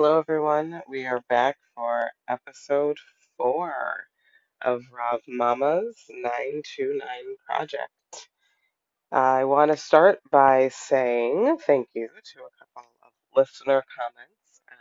Hello, 0.00 0.20
everyone. 0.20 0.80
We 0.88 1.06
are 1.06 1.24
back 1.28 1.56
for 1.74 2.12
episode 2.28 2.98
four 3.36 4.04
of 4.62 4.82
Rav 4.96 5.22
Mama's 5.26 5.96
929 6.08 7.02
Project. 7.44 8.28
I 9.10 9.42
want 9.42 9.72
to 9.72 9.76
start 9.76 10.20
by 10.30 10.68
saying 10.68 11.58
thank 11.66 11.88
you 11.94 12.06
to 12.06 12.38
a 12.42 12.64
couple 12.76 12.88
of 13.02 13.10
listener 13.36 13.82
comments 13.98 14.60
um, 14.70 14.76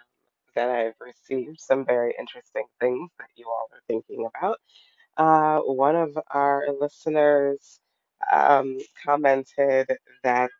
that 0.53 0.69
I've 0.69 0.93
received, 1.01 1.61
some 1.61 1.83
very 1.83 2.13
interesting 2.19 2.65
things 2.79 3.09
that 3.17 3.29
you 3.35 3.47
all 3.47 3.69
are 3.73 3.81
thinking 3.87 4.29
about. 4.37 4.59
Uh, 5.17 5.61
one 5.61 5.95
of 5.95 6.15
our 6.29 6.67
listeners 6.79 7.79
um, 8.31 8.77
commented 9.03 9.89
that 10.23 10.51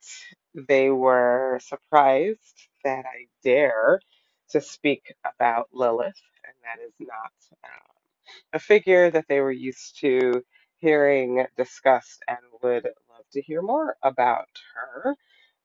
they 0.56 0.90
were 0.90 1.60
surprised 1.62 2.70
that 2.84 3.06
I 3.06 3.28
dare 3.44 4.00
to 4.52 4.62
speak 4.62 5.14
about 5.26 5.70
Lilith, 5.74 6.22
and 6.46 6.56
that 6.64 6.84
is 6.86 6.94
not 7.00 7.32
um, 7.66 7.96
a 8.54 8.60
figure 8.60 9.12
that 9.12 9.26
they 9.30 9.42
were 9.42 9.52
used 9.52 10.00
to 10.02 10.44
hearing 10.78 11.46
discussed 11.58 12.24
and 12.28 12.40
would 12.64 12.86
love 13.10 13.26
to 13.34 13.42
hear 13.42 13.62
more 13.62 13.98
about 14.04 14.48
her. 14.76 15.12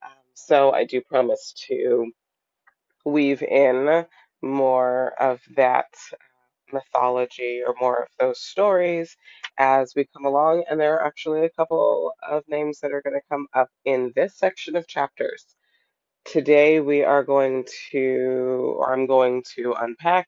Um, 0.03 0.11
so 0.35 0.71
I 0.71 0.85
do 0.85 1.01
promise 1.01 1.53
to 1.69 2.11
weave 3.05 3.43
in 3.43 4.05
more 4.41 5.13
of 5.21 5.41
that 5.55 5.87
mythology 6.71 7.61
or 7.65 7.75
more 7.81 8.03
of 8.03 8.09
those 8.19 8.41
stories 8.41 9.15
as 9.57 9.93
we 9.95 10.07
come 10.15 10.25
along. 10.25 10.65
And 10.69 10.79
there 10.79 10.95
are 10.95 11.05
actually 11.07 11.45
a 11.45 11.49
couple 11.51 12.13
of 12.27 12.43
names 12.47 12.79
that 12.81 12.91
are 12.93 13.01
going 13.03 13.15
to 13.19 13.27
come 13.29 13.47
up 13.53 13.69
in 13.85 14.13
this 14.15 14.37
section 14.37 14.75
of 14.75 14.87
chapters. 14.87 15.45
Today 16.25 16.79
we 16.79 17.03
are 17.03 17.23
going 17.23 17.65
to, 17.91 18.75
or 18.79 18.93
I'm 18.93 19.07
going 19.07 19.43
to 19.55 19.73
unpack 19.73 20.27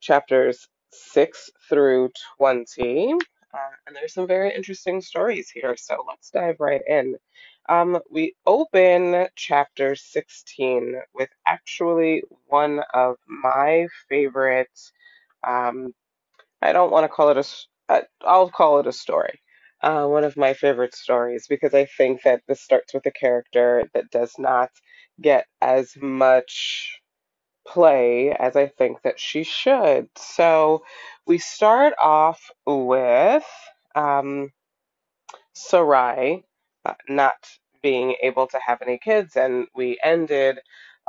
chapters 0.00 0.68
6 0.92 1.50
through 1.68 2.10
20. 2.38 3.12
Uh, 3.12 3.58
and 3.86 3.96
there's 3.96 4.14
some 4.14 4.26
very 4.26 4.54
interesting 4.54 5.00
stories 5.00 5.50
here, 5.50 5.76
so 5.76 6.04
let's 6.08 6.30
dive 6.30 6.56
right 6.60 6.82
in. 6.86 7.16
Um, 7.68 8.00
we 8.10 8.34
open 8.46 9.28
chapter 9.36 9.96
16 9.96 10.96
with 11.14 11.30
actually 11.46 12.22
one 12.46 12.80
of 12.94 13.16
my 13.26 13.86
favorite 14.08 14.78
um, 15.46 15.92
I 16.62 16.72
don't 16.72 16.90
want 16.90 17.04
to 17.04 17.08
call 17.08 17.30
it 17.30 17.36
a, 17.36 17.44
uh, 17.92 18.02
I'll 18.22 18.50
call 18.50 18.80
it 18.80 18.86
a 18.86 18.92
story. 18.92 19.40
Uh, 19.82 20.06
one 20.06 20.24
of 20.24 20.36
my 20.36 20.54
favorite 20.54 20.94
stories 20.94 21.46
because 21.48 21.74
I 21.74 21.84
think 21.84 22.22
that 22.22 22.42
this 22.48 22.62
starts 22.62 22.94
with 22.94 23.06
a 23.06 23.10
character 23.12 23.84
that 23.94 24.10
does 24.10 24.34
not 24.38 24.70
get 25.20 25.46
as 25.60 25.96
much 26.00 27.00
play 27.66 28.30
as 28.38 28.56
I 28.56 28.68
think 28.68 29.02
that 29.02 29.18
she 29.18 29.44
should. 29.44 30.08
So 30.16 30.84
we 31.26 31.38
start 31.38 31.94
off 32.00 32.50
with 32.66 33.44
um, 33.94 34.52
Sarai 35.54 36.44
uh, 36.84 36.94
not 37.08 37.34
being 37.82 38.16
able 38.22 38.46
to 38.48 38.58
have 38.64 38.82
any 38.82 38.98
kids, 38.98 39.36
and 39.36 39.66
we 39.74 39.98
ended 40.02 40.58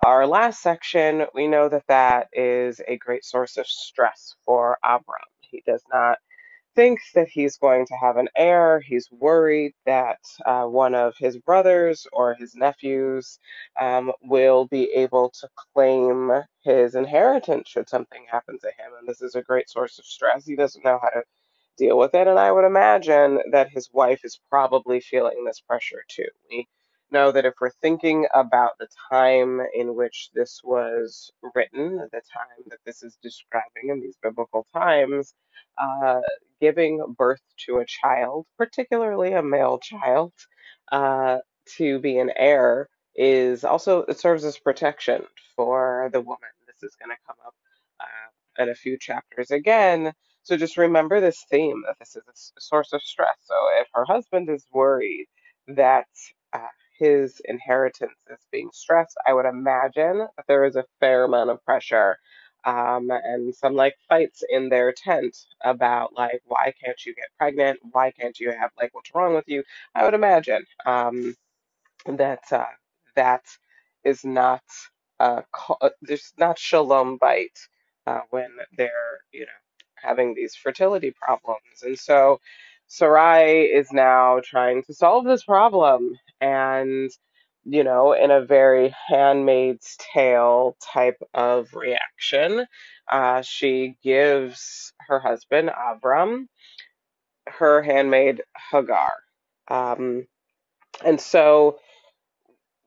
our 0.06 0.28
last 0.28 0.62
section. 0.62 1.26
We 1.34 1.48
know 1.48 1.70
that 1.70 1.86
that 1.88 2.28
is 2.34 2.82
a 2.88 2.98
great 2.98 3.26
source 3.26 3.58
of 3.58 3.68
stress 3.68 4.36
for 4.46 4.78
Abram. 4.84 5.22
He 5.42 5.64
does 5.66 5.84
not 5.92 6.18
thinks 6.78 7.12
that 7.14 7.28
he's 7.28 7.58
going 7.58 7.88
to 7.88 7.96
have 8.02 8.18
an 8.18 8.30
heir. 8.38 8.80
He's 8.80 9.10
worried 9.12 9.74
that 9.88 10.20
uh, 10.46 10.66
one 10.66 10.96
of 10.96 11.16
his 11.18 11.38
brothers 11.40 12.08
or 12.14 12.36
his 12.36 12.56
nephews 12.56 13.40
um, 13.82 14.14
will 14.24 14.68
be 14.68 14.92
able 14.96 15.34
to 15.42 15.50
claim 15.74 16.32
his 16.64 16.96
inheritance 16.96 17.70
should 17.70 17.90
something 17.90 18.26
happen 18.32 18.60
to 18.62 18.68
him. 18.68 18.94
And 19.00 19.10
this 19.10 19.24
is 19.24 19.36
a 19.36 19.42
great 19.42 19.70
source 19.70 20.00
of 20.00 20.06
stress. 20.06 20.46
He 20.46 20.56
doesn't 20.56 20.86
know 20.86 21.00
how 21.02 21.10
to 21.10 21.24
deal 21.80 21.98
with 21.98 22.14
it. 22.14 22.28
And 22.28 22.40
I 22.40 22.52
would 22.52 22.66
imagine 22.66 23.40
that 23.52 23.72
his 23.72 23.90
wife 23.92 24.22
is 24.24 24.40
probably 24.52 25.02
feeling 25.02 25.46
this 25.46 25.62
pressure 25.62 26.04
too. 26.08 26.26
Know 27.12 27.32
that 27.32 27.46
if 27.46 27.54
we're 27.62 27.72
thinking 27.82 28.28
about 28.34 28.72
the 28.80 28.88
time 29.12 29.62
in 29.76 29.96
which 29.96 30.30
this 30.34 30.62
was 30.64 31.32
written, 31.56 31.98
the 31.98 32.22
time 32.34 32.66
that 32.70 32.80
this 32.86 33.04
is 33.04 33.18
describing 33.22 33.90
in 33.90 34.02
these 34.02 34.18
biblical 34.22 34.66
times, 34.74 35.34
uh, 35.78 36.22
giving 36.62 37.04
birth 37.18 37.42
to 37.66 37.78
a 37.78 37.86
child, 37.86 38.46
particularly 38.58 39.34
a 39.34 39.44
male 39.44 39.80
child, 39.80 40.34
uh, 40.92 41.38
to 41.78 42.00
be 42.00 42.18
an 42.20 42.32
heir 42.36 42.90
is 43.16 43.64
also, 43.64 44.04
it 44.04 44.20
serves 44.20 44.46
as 44.46 44.58
protection 44.58 45.24
for 45.56 46.10
the 46.14 46.22
woman. 46.22 46.50
This 46.68 46.84
is 46.90 46.96
going 46.98 47.16
to 47.16 47.22
come 47.28 47.38
up 47.46 47.56
uh, 48.02 48.64
in 48.64 48.70
a 48.70 48.76
few 48.76 48.98
chapters 48.98 49.52
again. 49.52 50.14
So 50.44 50.58
just 50.58 50.78
remember 50.78 51.20
this 51.20 51.46
theme 51.50 51.84
that 51.88 51.98
this 52.00 52.16
is 52.16 52.54
a 52.58 52.62
source 52.62 52.94
of 52.94 53.02
stress. 53.02 53.36
So 53.44 53.56
if 53.82 53.88
her 53.94 54.06
husband 54.06 54.50
is 54.50 54.66
worried 54.72 55.28
that 55.68 56.08
his 57.00 57.42
inheritance 57.46 58.20
is 58.32 58.40
being 58.52 58.70
stressed, 58.74 59.18
I 59.28 59.34
would 59.34 59.46
imagine 59.48 60.20
that 60.20 60.48
there 60.48 60.66
is 60.66 60.76
a 60.78 60.86
fair 61.00 61.26
amount 61.26 61.52
of 61.52 61.64
pressure 61.66 62.18
um, 62.66 63.10
and 63.12 63.56
some 63.56 63.76
like 63.76 63.96
fights 64.10 64.44
in 64.50 64.70
their 64.70 64.92
tent 64.94 65.38
about 65.64 66.14
like 66.16 66.42
why 66.46 66.74
can't 66.84 67.04
you 67.06 67.16
get 67.16 67.28
pregnant? 67.38 67.80
Why 67.92 68.12
can't 68.12 68.40
you 68.40 68.52
have 68.52 68.72
like 68.78 68.94
what's 68.94 69.14
wrong 69.16 69.36
with 69.36 69.48
you? 69.48 69.64
I 69.96 70.06
would 70.06 70.14
imagine 70.14 70.66
um, 70.86 71.36
that 72.06 72.44
uh, 72.52 72.66
that 73.16 73.46
is 74.04 74.26
not 74.26 74.64
uh, 75.20 75.42
there's 76.02 76.34
not 76.40 76.60
shalom 76.60 77.20
bayit 77.20 77.58
uh, 78.08 78.22
when 78.32 78.50
they're 78.78 79.20
you 79.34 79.42
know 79.42 79.48
having 79.96 80.36
these 80.36 80.56
fertility 80.56 81.14
problems, 81.22 81.84
and 81.84 81.98
so 82.00 82.40
Sarai 82.88 83.64
is 83.66 83.92
now 83.94 84.42
trying 84.44 84.84
to 84.84 84.94
solve 84.94 85.26
this 85.26 85.46
problem 85.46 86.18
and 86.42 87.12
you 87.70 87.84
know, 87.84 88.14
in 88.14 88.32
a 88.32 88.46
very 88.46 88.96
handmaid's 89.08 89.98
tale 90.14 90.78
type 90.82 91.22
of 91.34 91.68
reaction. 91.74 92.66
Uh, 93.12 93.42
she 93.42 93.96
gives 94.02 94.94
her 95.08 95.20
husband, 95.20 95.70
Avram, 95.70 96.46
her 97.48 97.82
handmaid, 97.82 98.42
Hagar. 98.72 99.12
Um, 99.68 100.28
and 101.06 101.20
so 101.20 101.80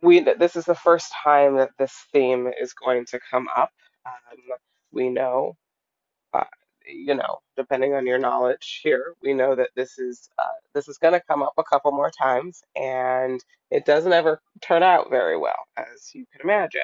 we 0.02 0.20
this 0.20 0.56
is 0.56 0.64
the 0.64 0.74
first 0.74 1.12
time 1.22 1.56
that 1.56 1.70
this 1.78 1.94
theme 2.12 2.50
is 2.60 2.72
going 2.72 3.04
to 3.06 3.20
come 3.30 3.48
up. 3.54 3.70
Um, 4.06 4.38
we 4.92 5.10
know 5.10 5.56
you 6.86 7.14
know, 7.14 7.40
depending 7.56 7.94
on 7.94 8.06
your 8.06 8.18
knowledge 8.18 8.80
here, 8.82 9.14
we 9.22 9.34
know 9.34 9.54
that 9.54 9.70
this 9.76 9.98
is 9.98 10.28
uh, 10.38 10.44
this 10.74 10.88
is 10.88 10.98
going 10.98 11.14
to 11.14 11.20
come 11.20 11.42
up 11.42 11.54
a 11.58 11.64
couple 11.64 11.92
more 11.92 12.10
times, 12.10 12.62
and 12.76 13.42
it 13.70 13.84
doesn't 13.86 14.12
ever 14.12 14.40
turn 14.62 14.82
out 14.82 15.10
very 15.10 15.38
well, 15.38 15.66
as 15.76 16.10
you 16.14 16.24
can 16.32 16.42
imagine. 16.42 16.80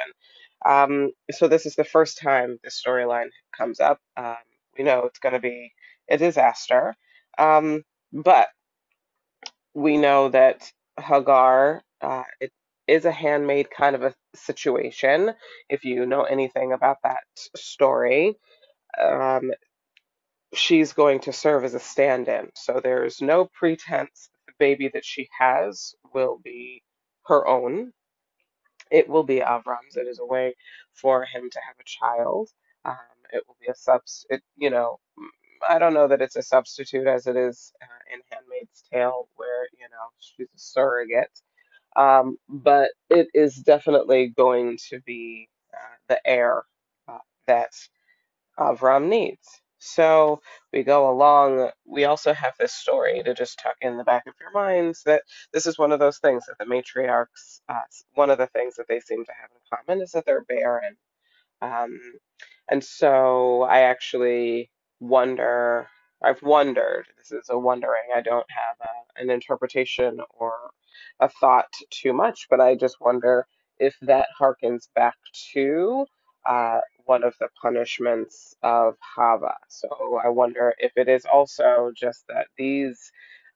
Um, 0.64 1.12
so 1.30 1.48
this 1.48 1.66
is 1.66 1.76
the 1.76 1.84
first 1.84 2.18
time 2.18 2.58
this 2.64 2.82
storyline 2.84 3.28
comes 3.56 3.80
up. 3.80 4.00
Um, 4.16 4.36
we 4.78 4.84
know 4.84 5.04
it's 5.04 5.18
going 5.18 5.34
to 5.34 5.40
be 5.40 5.72
a 6.10 6.18
disaster, 6.18 6.94
um, 7.38 7.82
but 8.12 8.48
we 9.74 9.96
know 9.96 10.28
that 10.30 10.70
Hagar 10.98 11.82
uh, 12.00 12.22
it 12.40 12.52
is 12.88 13.04
a 13.04 13.12
handmaid 13.12 13.70
kind 13.70 13.96
of 13.96 14.02
a 14.02 14.14
situation. 14.34 15.32
If 15.68 15.84
you 15.84 16.06
know 16.06 16.22
anything 16.22 16.72
about 16.72 16.98
that 17.02 17.24
story, 17.56 18.36
um, 19.02 19.50
she's 20.54 20.92
going 20.92 21.20
to 21.20 21.32
serve 21.32 21.64
as 21.64 21.74
a 21.74 21.80
stand 21.80 22.28
in. 22.28 22.50
So 22.54 22.80
there's 22.82 23.20
no 23.22 23.46
pretense 23.46 24.30
that 24.32 24.52
the 24.52 24.54
baby 24.58 24.90
that 24.94 25.04
she 25.04 25.28
has 25.38 25.94
will 26.14 26.40
be 26.42 26.82
her 27.26 27.46
own. 27.46 27.92
It 28.90 29.08
will 29.08 29.24
be 29.24 29.40
Avram's. 29.40 29.96
It 29.96 30.08
is 30.08 30.20
a 30.20 30.26
way 30.26 30.56
for 30.94 31.24
him 31.24 31.50
to 31.50 31.60
have 31.66 31.76
a 31.80 31.84
child. 31.84 32.50
Um, 32.84 32.96
it 33.32 33.44
will 33.48 33.56
be 33.60 33.68
a 33.68 33.74
subs. 33.74 34.26
It, 34.30 34.42
you 34.56 34.70
know, 34.70 34.98
I 35.68 35.78
don't 35.78 35.94
know 35.94 36.08
that 36.08 36.22
it's 36.22 36.36
a 36.36 36.42
substitute 36.42 37.06
as 37.06 37.26
it 37.26 37.36
is 37.36 37.72
uh, 37.82 38.14
in 38.14 38.20
Handmaid's 38.30 38.84
Tale, 38.92 39.28
where 39.36 39.64
you 39.74 39.88
know 39.90 40.08
she's 40.20 40.48
a 40.48 40.58
surrogate. 40.58 41.40
Um, 41.96 42.38
but 42.48 42.90
it 43.10 43.28
is 43.34 43.56
definitely 43.56 44.28
going 44.36 44.78
to 44.90 45.00
be 45.02 45.48
uh, 45.74 45.96
the 46.08 46.20
heir 46.26 46.64
uh, 47.08 47.18
that 47.46 47.72
Avram 48.58 49.08
needs. 49.08 49.62
So 49.78 50.40
we 50.72 50.82
go 50.84 51.10
along. 51.10 51.70
We 51.86 52.04
also 52.04 52.32
have 52.34 52.54
this 52.58 52.72
story 52.74 53.22
to 53.24 53.34
just 53.34 53.58
tuck 53.60 53.76
in 53.80 53.96
the 53.98 54.04
back 54.04 54.26
of 54.26 54.34
your 54.40 54.52
minds 54.52 55.02
that 55.04 55.22
this 55.52 55.66
is 55.66 55.78
one 55.78 55.92
of 55.92 56.00
those 56.00 56.18
things 56.18 56.44
that 56.46 56.58
the 56.58 56.64
matriarchs, 56.64 57.60
uh, 57.68 57.80
one 58.14 58.30
of 58.30 58.38
the 58.38 58.48
things 58.48 58.76
that 58.76 58.88
they 58.88 59.00
seem 59.00 59.24
to 59.24 59.32
have 59.40 59.50
in 59.52 59.78
common 59.78 60.02
is 60.02 60.12
that 60.12 60.26
they're 60.26 60.44
barren. 60.44 60.96
Um, 61.62 61.98
and 62.70 62.82
so 62.82 63.62
I 63.62 63.82
actually 63.82 64.70
wonder, 65.00 65.88
I've 66.22 66.42
wondered, 66.42 67.06
this 67.18 67.32
is 67.32 67.48
a 67.50 67.58
wondering, 67.58 68.10
I 68.14 68.22
don't 68.22 68.46
have 68.50 68.76
a, 68.82 69.22
an 69.22 69.30
interpretation 69.30 70.20
or 70.30 70.52
a 71.20 71.28
thought 71.28 71.72
too 71.90 72.12
much, 72.12 72.46
but 72.50 72.60
I 72.60 72.74
just 72.76 73.00
wonder 73.00 73.46
if 73.78 73.96
that 74.02 74.28
harkens 74.40 74.88
back 74.94 75.16
to 75.54 76.06
uh, 76.48 76.80
one 77.06 77.24
of 77.24 77.34
the 77.40 77.48
punishments 77.60 78.56
of 78.62 78.96
Hava. 79.00 79.54
So 79.68 80.20
I 80.24 80.28
wonder 80.28 80.74
if 80.78 80.92
it 80.96 81.08
is 81.08 81.24
also 81.26 81.92
just 81.96 82.26
that 82.28 82.48
these, 82.58 83.12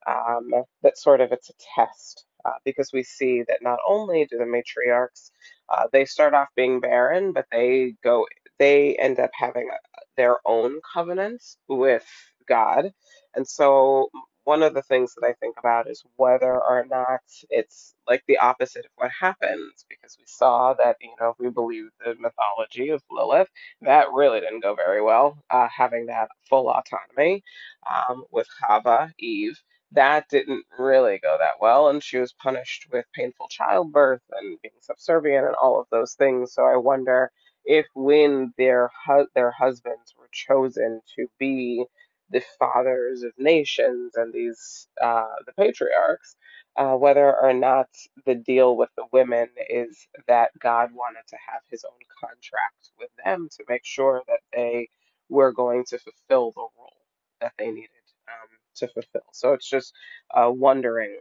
um, 0.07 0.51
that 0.83 0.99
sort 0.99 1.21
of 1.21 1.33
it's 1.33 1.51
a 1.51 1.55
test. 1.77 2.27
Uh, 2.45 2.53
because 2.65 2.91
we 2.93 3.03
see 3.03 3.43
that 3.49 3.59
not 3.63 3.79
only 3.89 4.27
do 4.27 4.39
the 4.39 4.45
matriarchs, 4.45 5.31
uh, 5.69 5.85
they 5.93 6.07
start 6.07 6.35
off 6.35 6.49
being 6.57 6.81
barren, 6.81 7.33
but 7.33 7.47
they 7.53 7.95
go, 8.03 8.27
they 8.59 8.97
end 8.97 9.21
up 9.21 9.31
having 9.35 9.69
a, 9.71 9.77
their 10.17 10.39
own 10.47 10.81
covenants 10.95 11.59
with 11.69 12.07
God. 12.49 12.93
And 13.35 13.47
so 13.47 14.11
one 14.45 14.63
of 14.63 14.75
the 14.75 14.83
things 14.83 15.15
that 15.15 15.27
I 15.27 15.35
think 15.35 15.57
about 15.59 15.89
is 15.91 16.05
whether 16.17 16.53
or 16.53 16.87
not 16.91 17.21
it's 17.51 17.95
like 18.09 18.25
the 18.29 18.39
opposite 18.39 18.87
of 18.87 18.93
what 18.97 19.11
happens, 19.19 19.87
because 19.89 20.17
we 20.19 20.25
saw 20.27 20.75
that, 20.75 20.97
you 21.01 21.11
know, 21.21 21.31
if 21.31 21.37
we 21.39 21.51
believe 21.51 21.87
the 22.05 22.15
mythology 22.19 22.91
of 22.91 23.03
Lilith, 23.11 23.49
that 23.83 24.09
really 24.15 24.41
didn't 24.41 24.63
go 24.63 24.75
very 24.75 25.03
well, 25.03 25.39
uh, 25.51 25.69
having 25.69 26.07
that 26.07 26.29
full 26.49 26.71
autonomy 26.71 27.43
um, 27.89 28.25
with 28.33 28.49
Hava, 28.63 29.13
Eve. 29.19 29.59
That 29.93 30.29
didn't 30.31 30.65
really 30.79 31.19
go 31.23 31.37
that 31.39 31.61
well, 31.61 31.89
and 31.89 32.03
she 32.03 32.19
was 32.19 32.33
punished 32.33 32.87
with 32.93 33.07
painful 33.15 33.49
childbirth 33.51 34.23
and 34.33 34.59
being 34.63 34.75
subservient 34.81 35.47
and 35.47 35.57
all 35.63 35.81
of 35.81 35.87
those 35.91 36.15
things. 36.15 36.55
So 36.55 36.65
I 36.65 36.77
wonder 36.77 37.31
if 37.65 37.87
when 37.95 38.55
their 38.59 38.91
hu- 39.07 39.29
their 39.35 39.51
husbands 39.53 40.15
were 40.19 40.29
chosen 40.33 41.01
to 41.17 41.27
be 41.39 41.85
the 42.31 42.43
fathers 42.59 43.23
of 43.25 43.33
nations 43.39 44.15
and 44.17 44.33
these 44.33 44.89
uh, 45.03 45.27
the 45.47 45.53
patriarchs, 45.55 46.37
uh, 46.77 46.95
whether 46.95 47.37
or 47.41 47.55
not 47.55 47.89
the 48.27 48.35
deal 48.37 48.77
with 48.77 48.91
the 48.97 49.07
women 49.13 49.49
is 49.71 50.09
that 50.29 50.51
God 50.61 50.91
wanted 50.95 51.27
to 51.29 51.37
have 51.53 51.63
His 51.71 51.85
own 51.85 51.99
contract 52.21 52.91
with 52.99 53.11
them 53.25 53.49
to 53.59 53.65
make 53.69 53.85
sure 53.87 54.23
that 54.29 54.41
they 54.55 54.89
were 55.31 55.53
going 55.53 55.85
to 55.87 55.99
fulfill 55.99 56.53
the 56.53 56.61
role 56.61 56.93
that 57.41 57.53
they 57.59 57.71
needed 57.71 57.91
um, 58.29 58.49
to 58.77 58.89
fulfill. 58.89 59.23
So 59.33 59.55
it's 59.55 59.69
just 59.69 59.95
uh, 60.35 60.51
wondering 60.53 61.19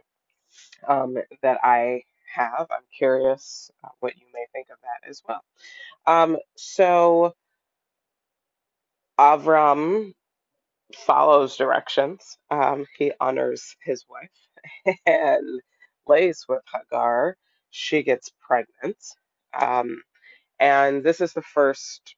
um, 0.88 1.16
that 1.42 1.58
I 1.64 2.02
have. 2.34 2.68
I'm 2.70 2.84
curious 2.96 3.70
uh, 3.84 3.88
what 4.00 4.16
you 4.18 4.26
may 4.34 4.46
think 4.52 4.68
of 4.70 4.78
that 4.82 5.08
as 5.08 5.22
well. 5.28 5.42
Um, 6.06 6.38
so 6.56 7.34
Avram 9.18 10.14
follows 10.96 11.56
directions. 11.56 12.38
Um, 12.50 12.86
he 12.98 13.12
honors 13.20 13.76
his 13.84 14.04
wife 14.08 14.96
and 15.06 15.60
lays 16.08 16.44
with 16.48 16.62
Hagar. 16.72 17.36
She 17.70 18.02
gets 18.02 18.30
pregnant. 18.46 18.98
Um, 19.58 20.02
and 20.60 21.04
this 21.04 21.20
is 21.20 21.32
the 21.32 21.42
first 21.42 22.16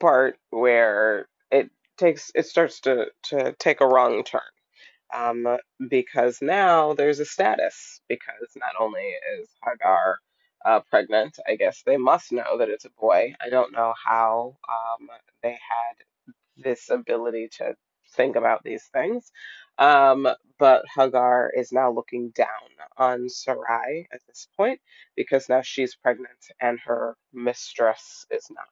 part 0.00 0.38
where 0.50 1.28
it 1.50 1.70
takes 1.98 2.30
it 2.34 2.46
starts 2.46 2.80
to 2.82 3.06
to 3.24 3.54
take 3.58 3.80
a 3.80 3.86
wrong 3.88 4.24
turn. 4.24 4.42
Um, 5.14 5.58
because 5.90 6.38
now 6.42 6.94
there's 6.94 7.20
a 7.20 7.26
status 7.26 8.00
because 8.08 8.50
not 8.56 8.72
only 8.80 9.14
is 9.40 9.48
Hagar 9.64 10.18
uh, 10.64 10.80
pregnant, 10.90 11.38
I 11.48 11.56
guess 11.56 11.82
they 11.86 11.96
must 11.96 12.32
know 12.32 12.58
that 12.58 12.70
it's 12.70 12.86
a 12.86 12.90
boy. 13.00 13.34
I 13.44 13.50
don't 13.50 13.72
know 13.72 13.94
how 14.04 14.56
um, 14.68 15.08
they 15.42 15.52
had 15.52 15.96
this 16.64 16.90
ability 16.90 17.48
to 17.58 17.74
think 18.16 18.36
about 18.36 18.64
these 18.64 18.84
things. 18.92 19.32
Um, 19.78 20.28
but 20.58 20.84
Hagar 20.96 21.52
is 21.56 21.72
now 21.72 21.92
looking 21.92 22.30
down 22.30 22.48
on 22.98 23.28
Sarai 23.28 24.08
at 24.12 24.20
this 24.28 24.48
point 24.56 24.80
because 25.16 25.48
now 25.48 25.62
she's 25.62 25.96
pregnant 25.96 26.38
and 26.60 26.80
her 26.80 27.16
mistress 27.34 28.26
is 28.30 28.48
not. 28.50 28.68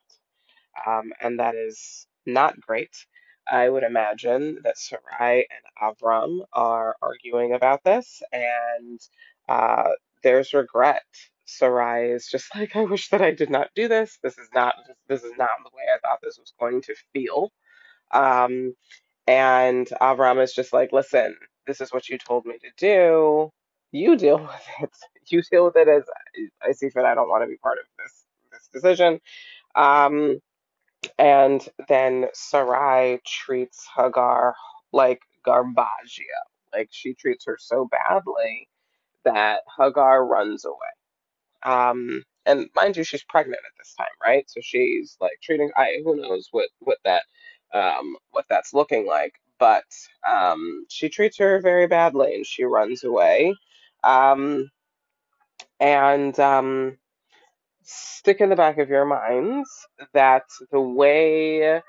Um, 0.87 1.13
and 1.21 1.41
that 1.41 1.55
is 1.55 2.07
not 2.27 2.61
great. 2.61 2.97
I 3.51 3.69
would 3.69 3.83
imagine 3.85 4.61
that 4.65 4.79
Sarai 4.79 5.47
and 5.51 5.97
Avram 5.97 6.41
are 6.53 6.97
arguing 7.03 7.55
about 7.55 7.85
this, 7.85 8.23
and 8.33 9.01
uh, 9.49 9.91
there's 10.23 10.55
regret. 10.55 11.05
Sarai 11.47 12.11
is 12.13 12.29
just 12.29 12.55
like, 12.57 12.77
I 12.77 12.85
wish 12.85 13.11
that 13.11 13.23
I 13.23 13.33
did 13.33 13.51
not 13.51 13.71
do 13.75 13.89
this. 13.89 14.19
This 14.23 14.39
is 14.39 14.49
not 14.55 14.77
this 15.09 15.25
is 15.25 15.33
not 15.39 15.51
the 15.65 15.71
way 15.77 15.85
I 15.95 15.99
thought 16.01 16.21
this 16.23 16.39
was 16.39 16.55
going 16.61 16.83
to 16.83 16.95
feel. 17.13 17.53
Um, 18.13 18.75
and 19.27 19.87
Avram 20.01 20.43
is 20.43 20.53
just 20.53 20.73
like, 20.73 20.93
listen, 20.93 21.37
this 21.67 21.81
is 21.81 21.93
what 21.93 22.09
you 22.09 22.19
told 22.19 22.47
me 22.47 22.59
to 22.59 22.71
do. 22.77 23.51
You 23.93 24.17
deal 24.17 24.39
with 24.41 24.69
it. 24.83 24.91
You 25.29 25.43
deal 25.51 25.67
with 25.67 25.77
it 25.77 25.89
as 25.89 26.05
I 26.63 26.73
see 26.73 26.91
fit. 26.91 27.05
I 27.05 27.15
don't 27.15 27.29
want 27.29 27.43
to 27.45 27.49
be 27.49 27.57
part 27.59 27.79
of 27.79 27.87
this 27.99 28.25
this 28.53 28.69
decision. 28.73 29.21
Um, 29.75 30.41
and 31.19 31.67
then 31.89 32.27
Sarai 32.35 33.21
treats 33.27 33.87
Hagar 33.97 34.55
like 34.93 35.21
Garbagia. 35.47 36.41
Like 36.73 36.89
she 36.93 37.15
treats 37.15 37.47
her 37.47 37.59
so 37.61 37.89
badly 37.91 38.69
that 39.25 39.63
Hagar 39.79 40.27
runs 40.27 40.65
away. 40.65 40.77
Um, 41.65 42.25
and 42.47 42.69
mind 42.77 42.97
you, 42.97 43.05
she's 43.05 43.25
pregnant 43.25 43.61
at 43.67 43.73
this 43.79 43.95
time, 43.97 44.07
right? 44.25 44.45
So 44.49 44.61
she's 44.63 45.17
like 45.21 45.35
treating. 45.43 45.71
I 45.77 46.01
who 46.05 46.17
knows 46.17 46.49
what 46.53 46.69
what 46.81 46.99
that 47.05 47.25
um 47.75 48.17
what 48.33 48.47
that's 48.51 48.75
looking 48.75 49.07
like, 49.07 49.35
but 49.59 49.85
um 50.29 50.87
she 50.91 51.09
treats 51.11 51.39
her 51.39 51.61
very 51.61 51.87
badly, 51.89 52.37
and 52.37 52.47
she 52.47 52.65
runs 52.65 53.05
away. 53.05 53.55
Um, 54.05 54.71
and 55.81 56.39
um 56.41 56.99
stick 57.83 58.41
in 58.41 58.51
the 58.51 58.57
back 58.57 58.79
of 58.79 58.89
your 58.89 59.05
minds 59.05 59.69
that 60.15 60.45
the 60.73 60.81
way 60.81 61.83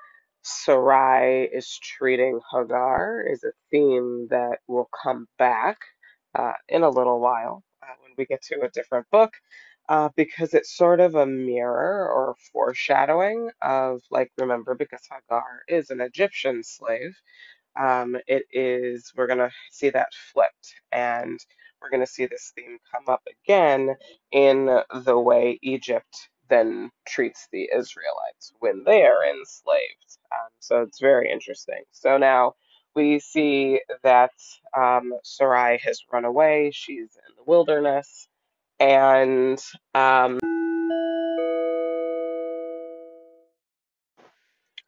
Sarai 0.44 1.46
is 1.46 1.80
treating 1.82 2.40
Hagar 2.54 3.26
is 3.30 3.44
a 3.44 3.52
theme 3.72 4.28
that 4.30 4.60
will 4.68 4.90
come 5.04 5.28
back 5.40 5.78
uh, 6.36 6.54
in 6.70 6.84
a 6.84 6.90
little 6.90 7.20
while 7.20 7.64
uh, 7.84 7.94
when 8.02 8.12
we 8.18 8.26
get 8.26 8.42
to 8.44 8.62
a 8.62 8.70
different 8.70 9.10
book. 9.12 9.34
Uh, 9.90 10.10
because 10.16 10.54
it's 10.54 10.76
sort 10.76 11.00
of 11.00 11.16
a 11.16 11.26
mirror 11.28 12.10
or 12.10 12.36
foreshadowing 12.54 13.52
of, 13.62 14.02
like, 14.12 14.32
remember, 14.40 14.76
because 14.76 15.02
Hagar 15.12 15.64
is 15.68 15.92
an 15.92 16.02
Egyptian 16.02 16.64
slave, 16.64 17.16
um, 17.80 18.18
it 18.28 18.46
is 18.54 19.14
we're 19.18 19.28
going 19.28 19.40
to 19.40 19.52
see 19.72 19.92
that 19.92 20.14
flipped 20.34 20.76
and 20.94 21.40
we're 21.82 21.92
going 21.92 22.06
to 22.06 22.12
see 22.12 22.27
this 22.27 22.54
theme 22.56 22.80
come 22.94 23.06
up 23.10 23.24
again 23.46 23.96
in 24.32 24.68
the 25.06 25.20
way 25.20 25.60
Egypt 25.63 26.30
then 26.50 26.92
treats 27.10 27.50
the 27.51 27.70
Israelites 27.75 28.54
when 28.60 28.86
they 28.86 29.06
are 29.06 29.25
enslaved. 29.25 30.20
Um, 30.34 30.50
so 30.62 30.84
it's 30.84 31.01
very 31.01 31.32
interesting. 31.32 31.84
So 31.94 32.20
now 32.20 32.56
we 32.96 33.20
see 33.20 33.82
that 34.04 34.34
um, 34.77 35.13
Sarai 35.24 35.80
has 35.84 36.01
run 36.13 36.25
away. 36.27 36.72
She's 36.75 37.18
in 37.27 37.36
the 37.38 37.46
wilderness. 37.48 38.30
And 38.79 39.60
um, 39.94 40.39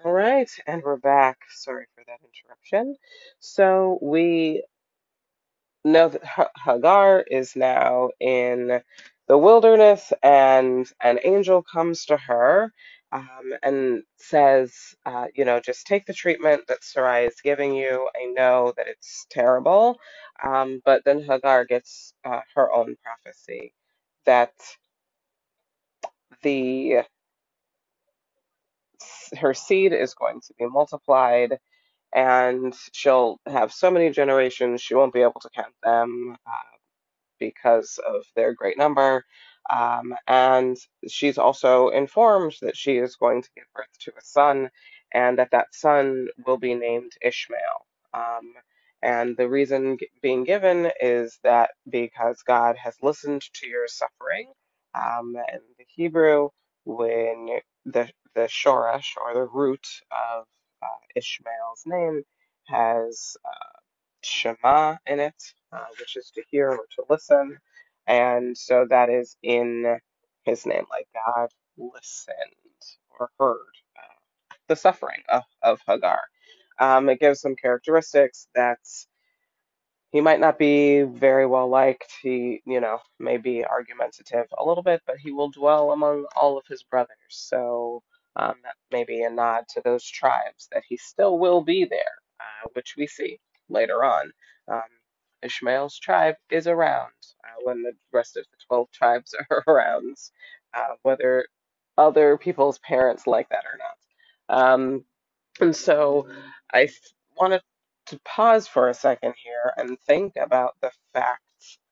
all 0.03 0.12
right, 0.12 0.50
and 0.67 0.84
we're 0.84 0.98
back. 0.98 1.39
Sorry 1.50 1.86
for 1.96 2.03
that 2.08 2.20
interruption. 2.22 2.96
So 3.39 3.98
we 4.01 4.63
know 5.86 6.10
that 6.10 6.50
Hagar 6.65 7.22
is 7.22 7.56
now 7.56 8.10
in 8.20 8.82
the 9.27 9.38
wilderness, 9.38 10.12
and 10.22 10.91
an 11.01 11.20
angel 11.24 11.63
comes 11.63 12.06
to 12.06 12.17
her 12.17 12.74
um, 13.14 13.54
and 13.64 14.04
says, 14.18 14.74
uh, 15.06 15.28
You 15.36 15.46
know, 15.46 15.60
just 15.62 15.88
take 15.88 16.06
the 16.08 16.14
treatment 16.14 16.64
that 16.70 16.84
Sarai 16.84 17.26
is 17.28 17.42
giving 17.44 17.76
you. 17.76 18.10
I 18.16 18.28
know 18.34 18.74
that 18.78 18.88
it's 18.88 19.28
terrible. 19.32 20.00
Um, 20.44 20.82
but 20.86 21.04
then 21.06 21.24
Hagar 21.24 21.66
gets 21.66 22.14
uh, 22.26 22.42
her 22.56 22.74
own 22.74 22.96
prophecy 23.04 23.74
that 24.26 24.54
the 26.44 27.00
her 29.40 29.54
seed 29.54 29.94
is 29.94 30.14
going 30.16 30.42
to 30.42 30.54
be 30.60 30.68
multiplied 30.68 31.58
and 32.16 32.76
she'll 32.94 33.40
have 33.48 33.72
so 33.74 33.92
many 33.92 34.10
generations 34.12 34.82
she 34.82 34.96
won't 34.96 35.14
be 35.14 35.22
able 35.22 35.40
to 35.42 35.50
count 35.56 35.74
them 35.84 36.38
Uh, 36.48 36.52
because 37.40 38.00
of 38.08 38.24
their 38.36 38.54
great 38.54 38.78
number. 38.78 39.24
Um, 39.69 40.15
and 40.27 40.77
she's 41.09 41.38
also 41.38 41.89
informed 41.89 42.55
that 42.62 42.77
she 42.77 42.97
is 42.97 43.15
going 43.17 43.43
to 43.43 43.50
give 43.55 43.65
birth 43.75 43.88
to 44.01 44.12
a 44.12 44.21
son 44.24 44.69
and 45.13 45.39
that 45.39 45.51
that 45.51 45.74
son 45.75 46.27
will 46.45 46.57
be 46.57 46.75
named 46.75 47.13
Ishmael. 47.24 47.88
Um, 48.13 48.53
and 49.03 49.38
the 49.38 49.50
reason 49.50 49.97
being 50.21 50.43
given 50.45 50.91
is 51.01 51.39
that 51.43 51.71
because 51.89 52.43
God 52.43 52.77
has 52.77 52.95
listened 53.03 53.43
to 53.55 53.67
your 53.67 53.88
suffering. 53.88 54.51
Um, 54.95 55.36
in 55.53 55.59
the 55.77 55.86
Hebrew, 55.88 56.50
when 56.86 57.59
the 57.86 58.09
the 58.36 58.43
shoresh 58.50 59.15
or 59.24 59.33
the 59.36 59.45
root 59.45 59.88
of 60.12 60.45
uh, 60.83 60.88
Ishmael's 61.15 61.83
name 61.86 62.24
has 62.67 63.38
uh, 63.45 63.50
Shema 64.24 64.97
in 65.07 65.19
it, 65.21 65.36
uh, 65.74 65.86
which 66.00 66.17
is 66.17 66.31
to 66.36 66.43
hear 66.51 66.69
or 66.71 66.86
to 66.95 67.03
listen. 67.09 67.57
And 68.08 68.58
so 68.58 68.88
that 68.90 69.10
is 69.10 69.38
in 69.44 70.00
his 70.44 70.66
name, 70.66 70.86
like 70.92 71.08
God 71.28 71.50
listened 71.78 72.36
or 73.20 73.30
heard 73.40 73.74
uh, 73.98 74.16
the 74.70 74.76
suffering 74.78 75.24
of, 75.30 75.44
of 75.64 75.82
Hagar. 75.88 76.22
Um, 76.80 77.10
it 77.10 77.20
gives 77.22 77.42
some 77.42 77.56
characteristics 77.56 78.48
that 78.56 78.80
he 80.12 80.22
might 80.22 80.42
not 80.42 80.60
be 80.60 81.04
very 81.04 81.48
well 81.48 81.70
liked. 81.70 82.12
He, 82.24 82.64
you 82.66 82.82
know, 82.82 83.00
may 83.20 83.38
be 83.38 83.66
argumentative 83.66 84.48
a 84.58 84.66
little 84.66 84.84
bit, 84.84 85.04
but 85.08 85.18
he 85.20 85.34
will 85.34 85.52
dwell 85.52 85.92
among 85.94 86.26
all 86.36 86.58
of 86.58 86.66
his 86.68 86.84
brothers. 86.84 87.16
So 87.30 88.04
um, 88.38 88.56
that 88.64 88.76
may 88.92 89.06
be 89.06 89.24
a 89.24 89.32
nod 89.32 89.66
to 89.76 89.84
those 89.86 90.06
tribes 90.06 90.70
that 90.74 90.84
he 90.90 90.98
still 90.98 91.40
will 91.40 91.62
be 91.64 91.86
there, 91.86 92.16
uh, 92.42 92.70
which 92.74 92.96
we 92.98 93.08
see 93.08 93.40
later 93.70 94.04
on. 94.06 94.32
Um, 94.72 94.82
Ishmael's 95.44 96.00
tribe 96.00 96.36
is 96.51 96.67
around 96.67 97.12
uh, 97.46 97.62
when 97.63 97.84
the 97.84 97.94
rest 98.13 98.38
of 98.38 98.46
the 98.46 98.58
12 98.67 98.91
tribes 98.94 99.36
are 99.51 99.63
around, 99.67 100.17
uh, 100.75 100.96
whether 101.03 101.48
other 101.98 102.38
people's 102.38 102.79
parents 102.79 103.27
like 103.27 103.50
that 103.50 103.65
or 103.65 103.79
not. 103.79 104.58
Um, 104.74 105.06
and 105.62 105.75
so 105.75 106.27
I 106.74 106.86
th- 106.88 107.00
wanted 107.39 107.62
to 108.08 108.20
pause 108.25 108.67
for 108.67 108.89
a 108.89 108.94
second 108.94 109.34
here 109.44 109.74
and 109.77 110.00
think 110.01 110.36
about 110.38 110.75
the 110.82 110.91
fact, 111.13 111.41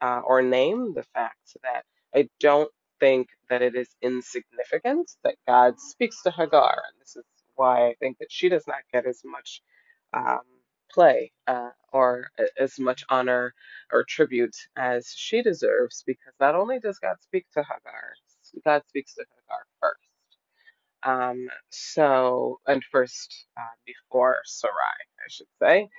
uh, 0.01 0.21
or 0.25 0.41
name 0.41 0.93
the 0.93 1.03
fact, 1.15 1.57
that 1.63 1.83
I 2.15 2.29
don't 2.39 2.71
think 2.99 3.29
that 3.49 3.61
it 3.61 3.75
is 3.75 3.89
insignificant 4.01 5.11
that 5.23 5.35
God 5.47 5.79
speaks 5.79 6.21
to 6.23 6.31
Hagar. 6.31 6.73
And 6.91 7.01
this 7.01 7.15
is 7.15 7.25
why 7.55 7.87
I 7.89 7.95
think 7.99 8.19
that 8.19 8.31
she 8.31 8.49
does 8.49 8.65
not 8.67 8.79
get 8.93 9.05
as 9.07 9.21
much 9.25 9.61
um, 10.13 10.41
play 10.95 11.33
uh, 11.47 11.71
or 11.93 12.29
a- 12.39 12.63
as 12.63 12.79
much 12.79 13.05
honor 13.09 13.55
or 13.93 14.05
tribute 14.05 14.57
as 14.77 15.09
she 15.15 15.43
deserves, 15.43 16.03
because 16.07 16.35
not 16.41 16.55
only 16.55 16.79
does 16.79 16.99
God 16.99 17.17
speak 17.21 17.47
to 17.55 17.63
Hagar, 17.63 18.15
God 18.65 18.83
speaks 18.89 19.15
to 19.15 19.25
Hagar 19.49 19.65
first. 19.81 19.99
Um, 21.03 21.47
so, 21.69 22.59
and 22.67 22.83
first, 22.91 23.47
uh, 23.57 23.61
before 23.85 24.37
Sarai, 24.45 24.73
I 25.19 25.29
should 25.29 25.47
say. 25.61 25.89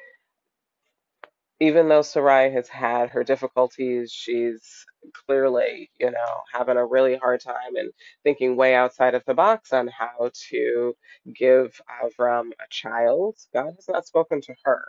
Even 1.61 1.89
though 1.89 2.03
Sarai 2.03 2.53
has 2.53 2.69
had 2.69 3.11
her 3.11 3.25
difficulties, 3.25 4.13
she's 4.13 4.87
clearly, 5.27 5.91
you 6.01 6.11
know, 6.11 6.43
having 6.53 6.77
a 6.77 6.87
really 6.87 7.17
hard 7.17 7.41
time 7.41 7.77
and 7.77 7.93
thinking 8.25 8.57
way 8.57 8.75
outside 8.75 9.15
of 9.15 9.25
the 9.27 9.35
box 9.35 9.73
on 9.73 9.89
how 9.89 10.31
to 10.51 10.95
give 11.35 11.81
Avram 12.03 12.51
a 12.53 12.69
child. 12.71 13.37
God 13.55 13.75
has 13.77 13.89
not 13.89 14.07
spoken 14.07 14.43
to 14.43 14.55
her. 14.65 14.85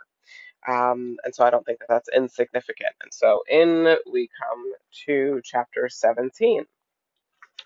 Um, 0.67 1.17
and 1.25 1.35
so 1.35 1.45
I 1.45 1.51
don't 1.51 1.65
think 1.65 1.79
that 1.79 1.89
that's 1.89 2.09
insignificant. 2.15 2.95
And 3.03 3.13
so 3.13 3.43
in 3.49 3.97
we 4.11 4.29
come 4.41 4.73
to 5.07 5.41
chapter 5.43 5.89
17, 5.89 6.65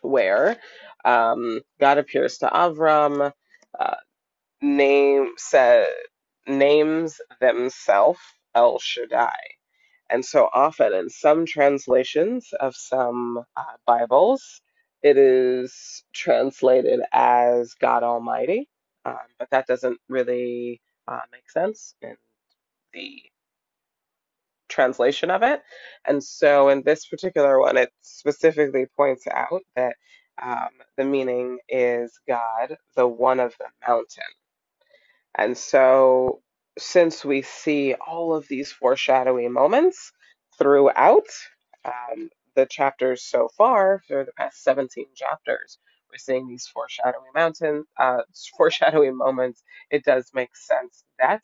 where 0.02 0.58
um, 1.06 1.62
God 1.80 1.98
appears 2.00 2.40
to 2.40 2.48
Avram. 2.50 3.34
uh, 3.80 3.88
name 4.62 5.32
said 5.38 5.88
names 6.48 7.20
themselves 7.40 8.20
El 8.56 8.80
Shaddai. 8.80 9.36
And 10.10 10.26
so 10.26 10.50
often 10.54 10.94
in 10.94 11.10
some 11.10 11.46
translations 11.48 12.50
of 12.60 12.76
some 12.76 13.44
uh, 13.58 13.64
Bibles, 13.88 14.62
it 15.04 15.18
is 15.18 16.06
translated 16.14 17.02
as 17.14 17.76
God 17.76 18.04
Almighty, 18.04 18.70
um, 19.06 19.18
but 19.40 19.50
that 19.52 19.68
doesn't 19.68 20.00
really 20.10 20.82
uh, 21.08 21.22
make 21.34 21.50
sense 21.52 21.96
in 22.02 22.16
the 22.94 23.24
translation 24.70 25.32
of 25.32 25.44
it. 25.44 25.62
And 26.06 26.24
so 26.24 26.70
in 26.70 26.84
this 26.84 27.08
particular 27.08 27.60
one, 27.60 27.78
it 27.78 27.92
specifically 28.02 28.86
points 28.98 29.28
out 29.28 29.62
that 29.76 29.96
um, 30.42 30.70
the 30.98 31.06
meaning 31.06 31.60
is 31.70 32.20
God, 32.28 32.78
the 32.96 33.08
one 33.08 33.40
of 33.40 33.54
the 33.60 33.68
mountain. 33.88 34.24
And 35.36 35.58
so, 35.58 36.42
since 36.80 37.26
we 37.26 37.42
see 37.42 37.96
all 37.96 38.36
of 38.36 38.48
these 38.48 38.72
foreshadowing 38.72 39.54
moments 39.54 40.12
throughout 40.58 41.28
um, 41.86 42.30
the 42.56 42.66
chapters 42.66 43.24
so 43.24 43.50
far, 43.58 44.02
for 44.08 44.26
the 44.26 44.34
past 44.34 44.64
17 44.64 45.08
chapters, 45.16 45.80
we're 46.12 46.18
seeing 46.18 46.48
these 46.48 46.68
foreshadowing 46.68 47.32
mountain, 47.36 47.86
uh, 48.00 48.24
foreshadowing 48.58 49.18
moments. 49.18 49.64
It 49.92 50.04
does 50.06 50.32
make 50.34 50.56
sense 50.56 51.04
that 51.20 51.44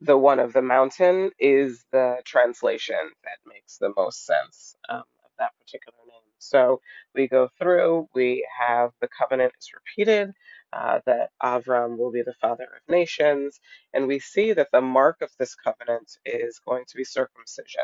the 0.00 0.18
one 0.18 0.38
of 0.40 0.52
the 0.52 0.62
mountain 0.62 1.30
is 1.38 1.84
the 1.92 2.18
translation 2.24 2.96
that 3.24 3.38
makes 3.52 3.78
the 3.78 3.92
most 3.96 4.26
sense 4.26 4.76
um, 4.88 4.98
of 5.24 5.30
that 5.38 5.52
particular 5.60 5.98
name. 6.06 6.16
So 6.38 6.80
we 7.14 7.28
go 7.28 7.48
through, 7.58 8.08
we 8.14 8.46
have 8.58 8.90
the 9.00 9.08
covenant 9.18 9.52
is 9.60 9.70
repeated 9.74 10.32
uh, 10.72 11.00
that 11.06 11.30
Avram 11.42 11.98
will 11.98 12.12
be 12.12 12.22
the 12.22 12.34
father 12.40 12.64
of 12.64 12.92
nations. 12.92 13.60
And 13.94 14.08
we 14.08 14.18
see 14.20 14.52
that 14.54 14.68
the 14.72 14.80
mark 14.82 15.22
of 15.22 15.30
this 15.38 15.54
covenant 15.54 16.18
is 16.26 16.60
going 16.66 16.84
to 16.88 16.96
be 16.96 17.04
circumcision. 17.04 17.82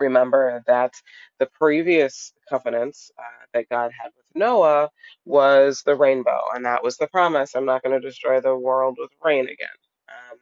Remember 0.00 0.62
that 0.66 0.94
the 1.40 1.46
previous 1.46 2.32
covenant 2.48 2.96
uh, 3.18 3.46
that 3.54 3.68
God 3.70 3.92
had 4.00 4.10
with 4.16 4.26
Noah 4.34 4.90
was 5.24 5.82
the 5.84 5.96
rainbow, 5.96 6.40
and 6.54 6.66
that 6.66 6.84
was 6.84 6.98
the 6.98 7.08
promise 7.08 7.54
I'm 7.56 7.66
not 7.66 7.82
going 7.82 8.00
to 8.00 8.06
destroy 8.06 8.40
the 8.40 8.56
world 8.56 8.96
with 9.00 9.10
rain 9.24 9.46
again. 9.46 9.68
Um, 10.08 10.38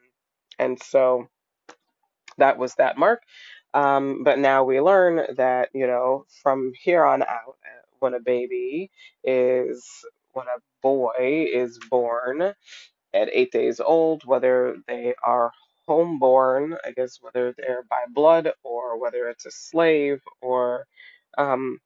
and 0.59 0.83
so 0.83 1.29
that 2.39 2.59
was 2.59 2.75
that 2.77 2.99
mark. 2.99 3.23
Um, 3.75 4.23
but 4.25 4.39
now 4.39 4.65
we 4.65 4.81
learn 4.81 5.35
that, 5.37 5.71
you 5.75 5.87
know, 5.87 6.27
from 6.43 6.73
here 6.81 7.05
on 7.05 7.23
out, 7.23 7.29
uh, 7.65 7.85
when 8.01 8.15
a 8.15 8.21
baby 8.21 8.91
is, 9.25 9.87
when 10.37 10.47
a 10.49 10.61
boy 10.83 11.49
is 11.53 11.81
born 11.91 12.43
at 13.15 13.31
eight 13.33 13.53
days 13.53 13.81
old, 13.81 14.25
whether 14.25 14.77
they 14.89 15.15
are 15.25 15.53
homeborn, 15.89 16.77
I 16.85 16.93
guess, 16.93 17.19
whether 17.23 17.55
they're 17.59 17.85
by 17.91 18.05
blood 18.15 18.53
or 18.65 19.01
whether 19.01 19.29
it's 19.29 19.47
a 19.47 19.51
slave 19.51 20.21
or 20.43 20.87
um, 21.39 21.79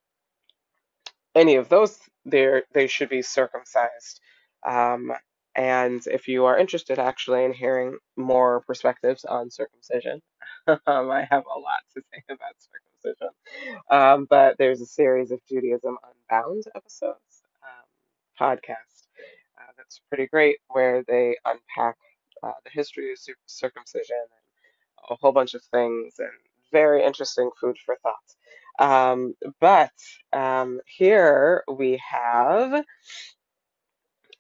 any 1.37 1.57
of 1.57 1.71
those, 1.71 1.99
they 2.27 2.63
they 2.75 2.89
should 2.89 3.11
be 3.11 3.23
circumcised. 3.23 4.21
Um, 4.69 5.13
and 5.57 6.03
if 6.09 6.29
you 6.29 6.47
are 6.47 6.59
interested 6.59 6.99
actually 7.01 7.45
in 7.45 7.55
hearing 7.55 7.99
more 8.17 8.63
perspectives 8.63 9.27
on 9.27 9.51
circumcision, 9.53 10.23
um, 10.69 11.11
I 11.11 11.29
have 11.31 11.45
a 11.47 11.61
lot 11.61 11.83
to 11.97 12.03
say 12.13 12.23
about 12.31 12.57
circumcision. 12.61 13.29
Um, 13.91 14.27
but 14.31 14.59
there's 14.59 14.83
a 14.83 14.87
series 14.87 15.31
of 15.33 15.41
Judaism 15.49 15.99
Unbound 16.31 16.65
episodes, 16.77 17.30
podcast 18.41 19.09
uh, 19.59 19.73
that's 19.77 20.01
pretty 20.09 20.27
great 20.27 20.57
where 20.69 21.05
they 21.07 21.37
unpack 21.45 21.97
uh, 22.43 22.53
the 22.65 22.71
history 22.73 23.13
of 23.13 23.19
circumcision 23.47 24.17
and 24.17 25.11
a 25.11 25.17
whole 25.21 25.33
bunch 25.33 25.55
of 25.55 25.63
things 25.65 26.15
and 26.19 26.31
very 26.73 27.05
interesting 27.05 27.51
food 27.61 27.77
for 27.85 27.97
thought. 28.03 28.35
Um, 28.79 29.35
but 29.61 29.93
um, 30.33 30.81
here 30.87 31.65
we 31.69 32.01
have 32.11 32.85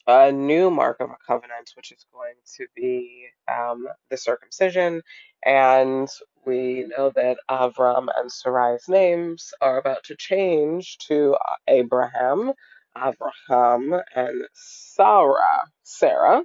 a 0.06 0.32
new 0.32 0.70
mark 0.70 1.00
of 1.00 1.10
a 1.10 1.16
covenant, 1.26 1.72
which 1.76 1.92
is 1.92 2.06
going 2.12 2.34
to 2.56 2.66
be 2.74 3.26
um, 3.52 3.86
the 4.10 4.16
circumcision. 4.16 5.02
And 5.44 6.08
we 6.46 6.86
know 6.96 7.12
that 7.14 7.38
Avram 7.50 8.08
and 8.16 8.30
Sarai's 8.30 8.88
names 8.88 9.52
are 9.60 9.78
about 9.78 10.04
to 10.04 10.16
change 10.16 10.98
to 11.08 11.36
Abraham, 11.68 12.52
Avraham, 12.96 14.02
and 14.16 14.44
Sarah. 14.54 15.62
Sarah. 15.84 16.42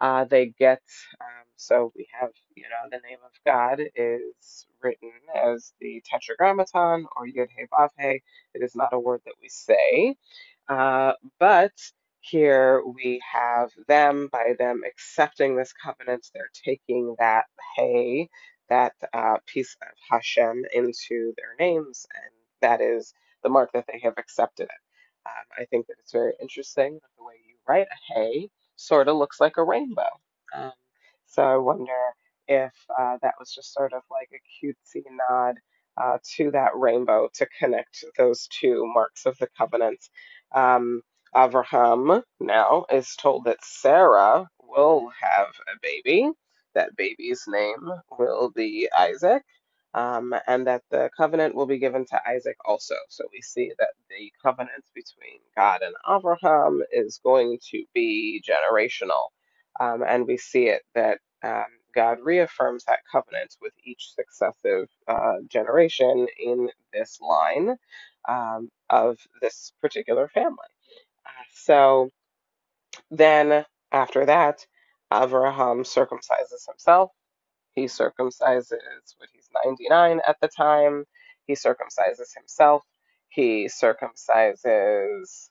Uh, 0.00 0.26
they 0.26 0.48
get, 0.60 0.82
um, 1.22 1.46
so 1.56 1.92
we 1.96 2.08
have, 2.20 2.30
you 2.56 2.64
know, 2.64 2.90
the 2.90 3.00
name 3.08 3.18
of 3.26 3.32
God 3.46 3.82
is 3.96 4.66
written 4.82 5.12
as 5.34 5.74
the 5.80 6.02
Tetragrammaton 6.10 7.06
or 7.16 7.26
Yud 7.26 7.48
He 7.56 7.64
Vav. 7.72 7.90
It 7.98 8.22
is 8.64 8.76
not 8.76 8.94
a 8.94 9.00
word 9.00 9.22
that 9.26 9.34
we 9.42 9.50
say. 9.50 10.16
Uh, 10.68 11.14
but 11.40 11.72
here 12.20 12.82
we 12.86 13.22
have 13.32 13.70
them, 13.88 14.30
by 14.32 14.54
them 14.58 14.82
accepting 14.88 15.56
this 15.56 15.74
covenant, 15.74 16.28
they're 16.34 16.50
taking 16.66 17.16
that 17.20 17.46
Hey, 17.76 18.30
that 18.70 18.94
uh, 19.14 19.38
piece 19.46 19.76
of 19.82 19.88
Hashem 20.10 20.64
into 20.74 21.34
their 21.38 21.56
names, 21.60 22.06
and 22.14 22.32
that 22.62 22.82
is 22.82 23.14
the 23.44 23.50
mark 23.50 23.72
that 23.74 23.86
they 23.92 24.00
have 24.04 24.14
accepted 24.18 24.64
it. 24.64 24.89
Um, 25.30 25.46
I 25.58 25.66
think 25.66 25.86
that 25.88 25.96
it's 26.00 26.12
very 26.12 26.34
interesting 26.42 26.94
that 26.94 27.10
the 27.18 27.24
way 27.24 27.34
you 27.48 27.56
write 27.68 27.88
a 27.88 28.14
Hey 28.14 28.50
sort 28.76 29.08
of 29.08 29.16
looks 29.16 29.40
like 29.40 29.58
a 29.58 29.64
rainbow. 29.64 30.10
Um, 30.56 30.72
so 31.26 31.42
I 31.44 31.56
wonder 31.58 31.92
if 32.48 32.72
uh, 32.98 33.18
that 33.22 33.34
was 33.38 33.54
just 33.54 33.74
sort 33.74 33.92
of 33.94 34.02
like 34.10 34.30
a 34.34 34.66
cutesy 34.66 35.04
nod 35.30 35.56
uh, 36.02 36.18
to 36.36 36.50
that 36.52 36.76
rainbow 36.76 37.28
to 37.34 37.46
connect 37.58 38.04
those 38.18 38.48
two 38.48 38.84
marks 38.94 39.26
of 39.26 39.38
the 39.38 39.48
covenant. 39.58 40.00
Um, 40.54 41.02
Abraham 41.36 42.22
now 42.40 42.86
is 42.92 43.16
told 43.16 43.44
that 43.44 43.64
Sarah 43.64 44.48
will 44.62 45.10
have 45.20 45.48
a 45.68 45.78
baby. 45.82 46.30
That 46.74 46.96
baby's 46.96 47.44
name 47.48 47.90
will 48.18 48.50
be 48.50 48.88
Isaac. 48.96 49.44
Um, 49.94 50.34
and 50.46 50.66
that 50.66 50.82
the 50.90 51.10
covenant 51.16 51.54
will 51.54 51.66
be 51.66 51.78
given 51.78 52.06
to 52.06 52.20
Isaac 52.28 52.56
also. 52.64 52.94
So 53.08 53.24
we 53.32 53.40
see 53.40 53.72
that 53.78 53.90
the 54.08 54.32
covenant 54.42 54.84
between 54.94 55.40
God 55.56 55.80
and 55.82 55.94
Abraham 56.08 56.82
is 56.92 57.20
going 57.22 57.58
to 57.70 57.84
be 57.94 58.42
generational. 58.46 59.30
Um, 59.80 60.02
and 60.06 60.26
we 60.26 60.36
see 60.36 60.66
it 60.68 60.82
that 60.94 61.18
um, 61.42 61.64
God 61.94 62.18
reaffirms 62.22 62.84
that 62.84 63.00
covenant 63.10 63.56
with 63.60 63.72
each 63.84 64.12
successive 64.14 64.88
uh, 65.08 65.36
generation 65.48 66.26
in 66.44 66.68
this 66.92 67.18
line 67.20 67.76
um, 68.28 68.70
of 68.90 69.18
this 69.40 69.72
particular 69.80 70.28
family. 70.28 70.56
Uh, 71.26 71.30
so 71.54 72.10
then 73.12 73.66
after 73.92 74.26
that, 74.26 74.66
Abraham 75.12 75.84
circumcises 75.84 76.66
himself 76.68 77.12
he 77.74 77.84
circumcises 77.86 78.72
when 79.18 79.28
he's 79.34 79.48
99 79.64 80.20
at 80.28 80.36
the 80.42 80.48
time. 80.48 81.04
He 81.46 81.54
circumcises 81.54 82.34
himself. 82.36 82.84
He 83.30 83.66
circumcises 83.68 85.48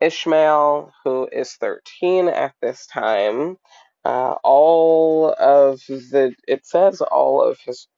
Ishmael, 0.00 0.92
who 1.04 1.28
is 1.32 1.54
13 1.54 2.28
at 2.30 2.54
this 2.62 2.86
time. 2.86 3.58
Uh, 4.06 4.36
all 4.44 5.34
of 5.38 5.80
the, 5.88 6.34
it 6.48 6.66
says 6.66 7.02
all 7.02 7.42
of 7.42 7.58
his 7.60 7.88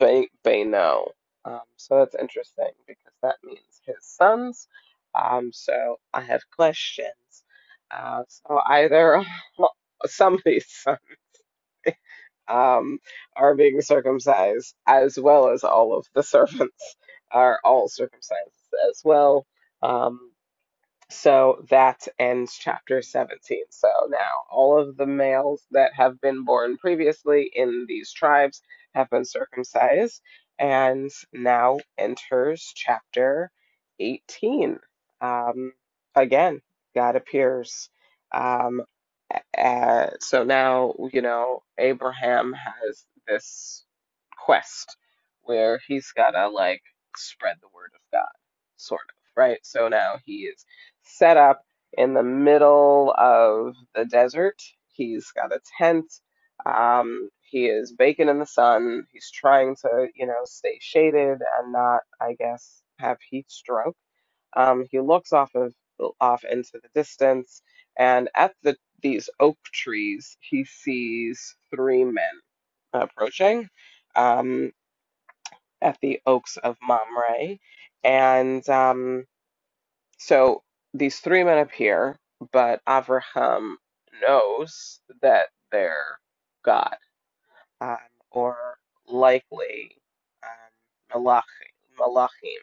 Beno. 0.00 1.08
Um, 1.46 1.60
so 1.76 1.98
that's 1.98 2.16
interesting 2.16 2.72
because 2.88 3.14
that 3.22 3.36
means 3.44 3.80
his 3.86 3.96
sons. 4.02 4.68
Um, 5.20 5.52
so 5.54 5.98
I 6.14 6.22
have 6.22 6.42
questions. 6.56 7.44
Uh, 7.90 8.24
so 8.28 8.60
either 8.68 9.24
some 10.06 10.34
of 10.34 10.42
these 10.46 10.66
sons 10.68 10.98
um, 12.48 12.98
are 13.36 13.54
being 13.56 13.80
circumcised, 13.82 14.74
as 14.86 15.18
well 15.18 15.50
as 15.50 15.64
all 15.64 15.96
of 15.98 16.06
the 16.14 16.22
servants 16.24 16.96
are 17.32 17.60
all 17.64 17.88
circumcised 17.88 18.74
as 18.90 19.02
well. 19.04 19.46
Um, 19.82 20.20
so 21.10 21.64
that 21.70 22.08
ends 22.18 22.58
chapter 22.60 23.00
17. 23.02 23.62
So 23.70 23.88
now 24.10 24.44
all 24.50 24.78
of 24.80 24.96
the 24.96 25.06
males 25.06 25.62
that 25.70 25.92
have 25.94 26.20
been 26.20 26.44
born 26.44 26.76
previously 26.78 27.50
in 27.54 27.86
these 27.88 28.12
tribes 28.12 28.62
have 28.94 29.08
been 29.10 29.24
circumcised, 29.24 30.20
and 30.58 31.10
now 31.32 31.78
enters 31.98 32.72
chapter 32.74 33.52
18. 34.00 34.78
Um, 35.20 35.72
again, 36.14 36.60
God 36.94 37.14
appears. 37.16 37.88
Um, 38.32 38.82
so 40.20 40.44
now, 40.44 40.94
you 41.12 41.22
know, 41.22 41.62
Abraham 41.78 42.54
has 42.54 43.04
this 43.28 43.84
quest 44.44 44.96
where 45.42 45.80
he's 45.88 46.12
got 46.12 46.32
to 46.32 46.48
like 46.48 46.82
spread 47.16 47.56
the 47.62 47.68
word 47.74 47.92
of 47.94 48.00
God, 48.12 48.28
sort 48.76 49.02
of, 49.10 49.16
right? 49.36 49.58
So 49.64 49.88
now 49.88 50.16
he 50.24 50.42
is 50.44 50.64
set 51.04 51.36
up 51.36 51.62
in 51.94 52.14
the 52.14 52.22
middle 52.22 53.14
of 53.18 53.74
the 53.94 54.04
desert. 54.06 54.62
He's 54.88 55.30
got 55.32 55.52
a 55.54 55.60
tent. 55.78 56.12
Um, 56.66 57.30
he 57.42 57.66
is 57.66 57.92
baking 57.92 58.28
in 58.28 58.38
the 58.40 58.46
sun. 58.46 59.06
He's 59.12 59.30
trying 59.32 59.76
to, 59.82 60.08
you 60.14 60.26
know, 60.26 60.42
stay 60.44 60.78
shaded 60.80 61.38
and 61.58 61.72
not, 61.72 62.02
I 62.20 62.34
guess, 62.38 62.82
have 62.98 63.18
heat 63.30 63.50
stroke. 63.50 63.96
Um, 64.56 64.84
he 64.90 65.00
looks 65.00 65.32
off 65.32 65.54
of 65.54 65.72
off 66.20 66.44
into 66.44 66.72
the 66.74 66.88
distance, 66.94 67.62
and 67.98 68.28
at 68.34 68.54
the 68.62 68.76
these 69.02 69.30
oak 69.40 69.58
trees, 69.72 70.36
he 70.40 70.64
sees 70.64 71.56
three 71.74 72.04
men 72.04 72.40
approaching 72.94 73.68
um, 74.16 74.72
at 75.82 75.98
the 76.02 76.20
oaks 76.26 76.58
of 76.58 76.76
Mamre, 76.82 77.58
and 78.04 78.68
um, 78.68 79.24
so 80.18 80.62
these 80.94 81.18
three 81.20 81.44
men 81.44 81.58
appear, 81.58 82.18
but 82.52 82.82
Avraham 82.88 83.74
knows 84.22 85.00
that 85.22 85.46
they're 85.72 86.18
God, 86.64 86.96
um, 87.80 87.98
or 88.32 88.56
likely 89.08 89.96
um, 90.44 91.22
Malachim, 91.24 91.42
Malachim, 92.00 92.62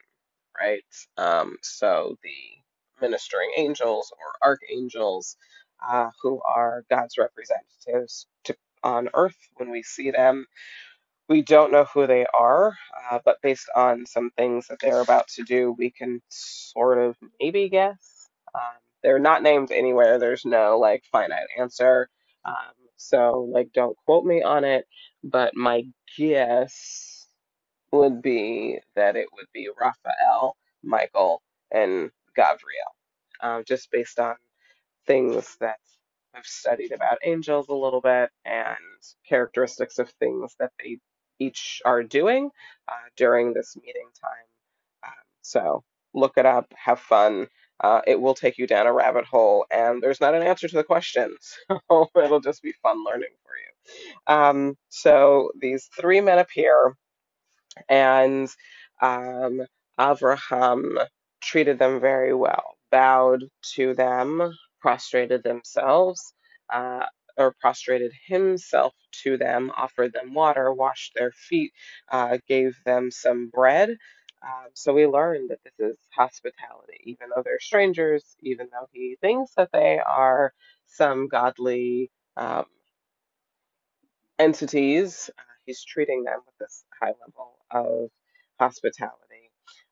right? 0.59 0.83
Um, 1.17 1.57
so 1.63 2.17
the 2.23 3.01
ministering 3.07 3.51
angels 3.57 4.11
or 4.13 4.49
archangels, 4.49 5.37
uh, 5.87 6.09
who 6.23 6.41
are 6.47 6.85
God's 6.89 7.17
representatives 7.17 8.27
to 8.45 8.55
on 8.83 9.09
earth 9.15 9.37
when 9.57 9.71
we 9.71 9.83
see 9.83 10.11
them 10.11 10.45
we 11.29 11.43
don't 11.43 11.73
know 11.73 11.85
who 11.85 12.07
they 12.07 12.27
are, 12.39 12.77
uh, 13.11 13.19
but 13.25 13.41
based 13.43 13.69
on 13.75 14.05
some 14.07 14.31
things 14.37 14.67
that 14.69 14.79
they're 14.81 15.01
about 15.01 15.27
to 15.29 15.43
do, 15.43 15.73
we 15.73 15.91
can 15.91 16.21
sort 16.29 16.99
of 16.99 17.17
maybe 17.41 17.69
guess. 17.69 18.29
Um, 18.55 18.61
they're 19.03 19.19
not 19.19 19.43
named 19.43 19.71
anywhere. 19.71 20.19
There's 20.19 20.45
no 20.45 20.79
like 20.79 21.05
finite 21.11 21.47
answer. 21.59 22.09
Um, 22.45 22.55
so 22.97 23.49
like 23.51 23.73
don't 23.73 23.97
quote 24.05 24.25
me 24.25 24.43
on 24.43 24.65
it, 24.65 24.87
but 25.23 25.55
my 25.55 25.85
guess 26.17 27.27
would 27.91 28.21
be 28.21 28.79
that 28.95 29.15
it 29.15 29.27
would 29.33 29.47
be 29.53 29.69
Raphael, 29.79 30.57
Michael, 30.83 31.41
and 31.71 32.11
Gabriel, 32.35 32.95
um, 33.41 33.63
just 33.67 33.91
based 33.91 34.19
on 34.19 34.35
things 35.07 35.57
that 35.61 35.77
I've 36.35 36.45
studied 36.45 36.91
about 36.91 37.19
angels 37.25 37.69
a 37.69 37.73
little 37.75 38.01
bit 38.01 38.29
and 38.45 38.77
characteristics 39.27 39.99
of 39.99 40.09
things 40.19 40.55
that 40.59 40.71
they 40.79 40.99
each 41.39 41.81
are 41.85 42.03
doing 42.03 42.49
uh, 42.87 42.93
during 43.17 43.53
this 43.53 43.75
meeting 43.77 44.07
time. 44.21 44.45
Um, 45.05 45.25
so 45.41 45.83
look 46.13 46.33
it 46.37 46.45
up, 46.45 46.73
have 46.75 46.99
fun. 46.99 47.47
Uh, 47.83 48.01
it 48.07 48.19
will 48.21 48.35
take 48.35 48.57
you 48.57 48.67
down 48.67 48.87
a 48.87 48.93
rabbit 48.93 49.25
hole, 49.25 49.65
and 49.71 50.01
there's 50.03 50.21
not 50.21 50.35
an 50.35 50.43
answer 50.43 50.67
to 50.67 50.75
the 50.77 50.83
questions. 50.83 51.55
So 51.89 52.09
it'll 52.15 52.39
just 52.41 52.63
be 52.63 52.73
fun 52.83 53.03
learning 53.05 53.29
for 53.43 53.53
you. 53.57 54.35
Um, 54.35 54.77
so 54.89 55.51
these 55.61 55.89
three 55.99 56.21
men 56.21 56.39
appear 56.39 56.93
and 57.89 58.49
um, 59.01 59.61
Avraham 59.99 61.05
treated 61.41 61.79
them 61.79 61.99
very 61.99 62.33
well, 62.33 62.75
bowed 62.91 63.45
to 63.75 63.93
them, 63.93 64.53
prostrated 64.85 65.43
themselves, 65.43 66.35
uh, 66.73 67.05
or 67.37 67.55
prostrated 67.61 68.13
himself 68.27 68.93
to 69.23 69.37
them, 69.37 69.71
offered 69.77 70.13
them 70.13 70.35
water, 70.35 70.73
washed 70.73 71.13
their 71.15 71.31
feet, 71.33 71.73
uh, 72.11 72.37
gave 72.47 72.77
them 72.85 73.11
some 73.11 73.49
bread. 73.49 73.89
Um, 74.43 74.67
so 74.75 74.93
we 74.93 75.07
learned 75.07 75.49
that 75.51 75.59
this 75.65 75.73
is 75.93 75.97
hospitality, 76.15 76.99
even 77.05 77.29
though 77.35 77.43
they're 77.45 77.59
strangers, 77.61 78.37
even 78.43 78.67
though 78.71 78.89
he 78.93 79.17
thinks 79.21 79.53
that 79.57 79.71
they 79.73 79.99
are 79.99 80.53
some 80.87 81.29
godly 81.29 82.11
um, 82.37 82.65
entities. 84.39 85.29
Uh, 85.37 85.43
he's 85.65 85.83
treating 85.83 86.23
them 86.25 86.39
with 86.45 86.57
this 86.59 86.85
high 87.01 87.13
level 87.25 87.57
of 87.71 88.09
hospitality. 88.59 89.24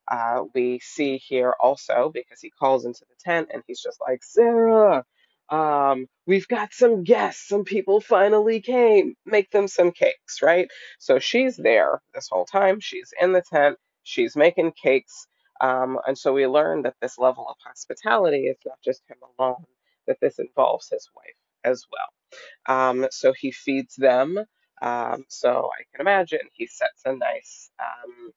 Uh, 0.10 0.44
we 0.54 0.80
see 0.84 1.18
here 1.18 1.54
also 1.62 2.12
because 2.14 2.42
he 2.42 2.50
calls 2.52 2.86
into 2.86 3.06
the 3.10 3.16
tent 3.20 3.50
and 3.54 3.64
he's 3.68 3.82
just 3.82 4.00
like, 4.02 4.24
Sarah, 4.24 5.04
um, 5.50 6.08
we've 6.26 6.48
got 6.48 6.74
some 6.74 7.04
guests. 7.04 7.48
Some 7.48 7.64
people 7.64 8.02
finally 8.02 8.62
came. 8.62 9.16
Make 9.26 9.52
them 9.52 9.68
some 9.68 9.92
cakes, 9.92 10.42
right? 10.42 10.68
So 11.00 11.20
she's 11.20 11.58
there 11.58 12.02
this 12.14 12.30
whole 12.32 12.46
time. 12.46 12.80
She's 12.80 13.14
in 13.22 13.34
the 13.34 13.44
tent. 13.44 13.78
She's 14.04 14.36
making 14.36 14.74
cakes. 14.82 15.28
Um, 15.62 16.00
and 16.08 16.18
so 16.18 16.34
we 16.34 16.48
learn 16.48 16.84
that 16.84 16.96
this 17.02 17.18
level 17.18 17.48
of 17.48 17.56
hospitality 17.66 18.48
is 18.48 18.58
not 18.66 18.80
just 18.84 19.04
him 19.08 19.18
alone, 19.40 19.64
that 20.08 20.18
this 20.22 20.40
involves 20.40 20.90
his 20.90 21.10
wife 21.16 21.36
as 21.64 21.86
well. 21.92 22.78
Um, 22.78 23.08
so 23.12 23.34
he 23.34 23.52
feeds 23.52 23.96
them. 23.96 24.40
Um, 24.82 25.26
so 25.30 25.70
I 25.80 25.84
can 25.92 26.02
imagine 26.02 26.40
he 26.52 26.68
sets 26.68 27.04
a 27.06 27.16
nice 27.16 27.72
um, 27.80 28.32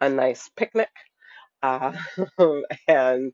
a 0.00 0.08
nice 0.08 0.50
picnic. 0.56 0.90
Uh, 1.62 1.92
and 2.88 3.32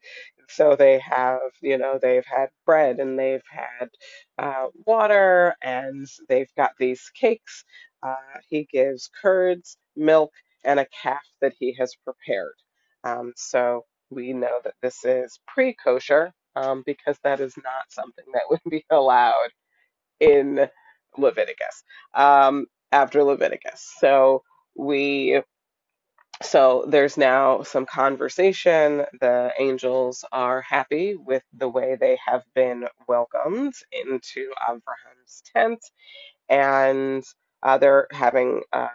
so 0.49 0.77
they 0.77 1.01
have, 1.01 1.41
you 1.63 1.79
know, 1.79 1.99
they've 2.01 2.27
had 2.27 2.49
bread 2.67 3.01
and 3.01 3.19
they've 3.19 3.43
had 3.51 3.89
uh, 4.39 4.69
water 4.87 5.55
and 5.63 6.07
they've 6.29 6.53
got 6.57 6.73
these 6.79 7.11
cakes. 7.21 7.65
Uh, 8.03 8.17
he 8.49 8.67
gives 8.73 9.11
curds, 9.23 9.77
milk, 9.97 10.33
and 10.65 10.81
a 10.81 10.87
calf 11.03 11.23
that 11.41 11.55
he 11.59 11.75
has 11.79 11.95
prepared. 12.05 12.55
Um, 13.05 13.33
so 13.37 13.85
we 14.11 14.33
know 14.33 14.61
that 14.65 14.75
this 14.83 15.05
is 15.05 15.41
pre 15.49 15.75
kosher 15.75 16.33
um, 16.57 16.83
because 16.87 17.19
that 17.25 17.41
is 17.41 17.55
not 17.57 17.85
something 17.91 18.25
that 18.35 18.43
would 18.51 18.61
be 18.71 18.85
allowed 18.91 19.51
in 20.21 20.69
Leviticus, 21.19 21.85
um, 22.15 22.67
after 22.93 23.23
Leviticus. 23.25 23.93
So 24.01 24.43
we 24.77 25.43
so 26.43 26.87
there's 26.89 27.19
now 27.19 27.63
some 27.65 27.87
conversation. 27.87 29.05
The 29.21 29.53
angels 29.59 30.25
are 30.33 30.63
happy 30.63 31.17
with 31.17 31.45
the 31.55 31.69
way 31.69 31.97
they 32.01 32.19
have 32.27 32.45
been 32.55 32.89
welcomed 33.09 33.75
into 33.93 34.53
Abraham's 34.69 35.43
tent, 35.55 35.81
and 36.51 37.25
uh, 37.63 37.79
they're 37.79 38.09
having 38.13 38.63
um, 38.73 38.91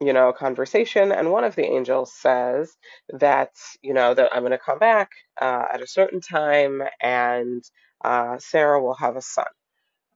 you 0.00 0.12
know, 0.12 0.28
a 0.28 0.34
conversation, 0.34 1.12
and 1.12 1.30
one 1.32 1.44
of 1.44 1.54
the 1.56 1.64
angels 1.64 2.12
says 2.14 2.76
that, 3.14 3.50
you 3.82 3.94
know, 3.94 4.14
that 4.14 4.30
I'm 4.32 4.42
going 4.42 4.52
to 4.52 4.58
come 4.58 4.78
back 4.78 5.10
uh, 5.40 5.64
at 5.72 5.80
a 5.82 5.86
certain 5.86 6.20
time, 6.20 6.82
and 7.00 7.62
uh, 8.04 8.38
Sarah 8.38 8.82
will 8.82 8.94
have 8.94 9.16
a 9.16 9.22
son. 9.22 9.46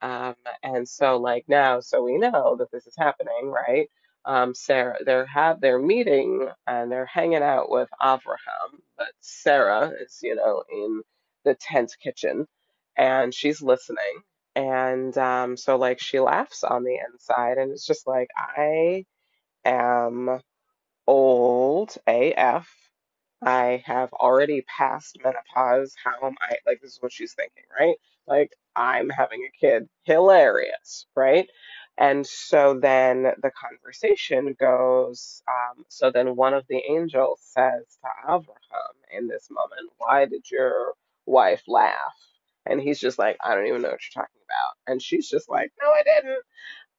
Um, 0.02 0.35
and 0.62 0.88
so 0.88 1.18
like 1.18 1.44
now, 1.48 1.81
so 1.81 2.02
we 2.02 2.18
know 2.18 2.57
that 2.59 2.70
this 2.72 2.87
is 2.87 2.94
happening, 2.98 3.46
right? 3.52 3.88
Um, 4.25 4.55
Sarah, 4.55 4.99
they're 5.05 5.27
have 5.27 5.61
they're 5.61 5.81
meeting 5.81 6.49
and 6.67 6.93
they're 6.93 7.07
hanging 7.07 7.43
out 7.43 7.71
with 7.71 7.89
Avraham, 8.03 8.81
but 8.99 9.09
Sarah 9.21 9.93
is, 10.01 10.21
you 10.23 10.37
know, 10.37 10.65
in 10.73 11.03
the 11.45 11.55
tent 11.57 11.97
kitchen 12.03 12.47
and 12.97 13.35
she's 13.35 13.63
listening. 13.63 14.23
And 14.57 15.17
um, 15.19 15.57
so 15.57 15.77
like 15.77 16.01
she 16.01 16.21
laughs 16.21 16.65
on 16.65 16.85
the 16.85 16.99
inside 17.13 17.59
and 17.59 17.73
it's 17.73 17.87
just 17.87 18.07
like 18.07 18.29
I 18.37 19.07
am 19.65 20.41
old 21.09 21.97
AF. 22.09 22.69
I 23.43 23.83
have 23.87 24.13
already 24.15 24.63
passed 24.63 25.19
menopause. 25.25 25.95
How 26.05 26.27
am 26.27 26.37
I? 26.43 26.57
Like, 26.67 26.81
this 26.83 26.93
is 26.95 26.99
what 27.03 27.13
she's 27.13 27.35
thinking, 27.35 27.65
right? 27.79 27.97
Like, 28.27 28.53
I'm 28.77 29.11
having 29.11 29.43
a 29.49 29.59
kid. 29.61 29.89
Hilarious, 30.05 31.07
right? 31.17 31.49
And 31.98 32.26
so 32.26 32.78
then 32.81 33.22
the 33.42 33.50
conversation 33.52 34.57
goes, 34.59 35.42
um, 35.48 35.85
so 35.88 36.11
then 36.11 36.37
one 36.37 36.55
of 36.55 36.66
the 36.68 36.83
angels 36.90 37.40
says 37.42 37.85
to 38.02 38.09
Abraham 38.24 38.96
in 39.16 39.28
this 39.28 39.48
moment, 39.50 39.92
Why 39.98 40.26
did 40.26 40.50
your 40.50 40.94
wife 41.26 41.62
laugh? 41.68 41.96
And 42.66 42.81
he's 42.81 42.98
just 43.00 43.18
like, 43.18 43.37
I 43.44 43.55
don't 43.55 43.66
even 43.66 43.83
know 43.83 43.90
what 43.90 44.00
you're 44.02 44.22
talking 44.24 44.40
about. 44.44 44.92
And 44.92 45.00
she's 45.02 45.28
just 45.28 45.48
like, 45.48 45.72
No, 45.83 45.90
I 45.90 46.02
didn't. 46.02 46.42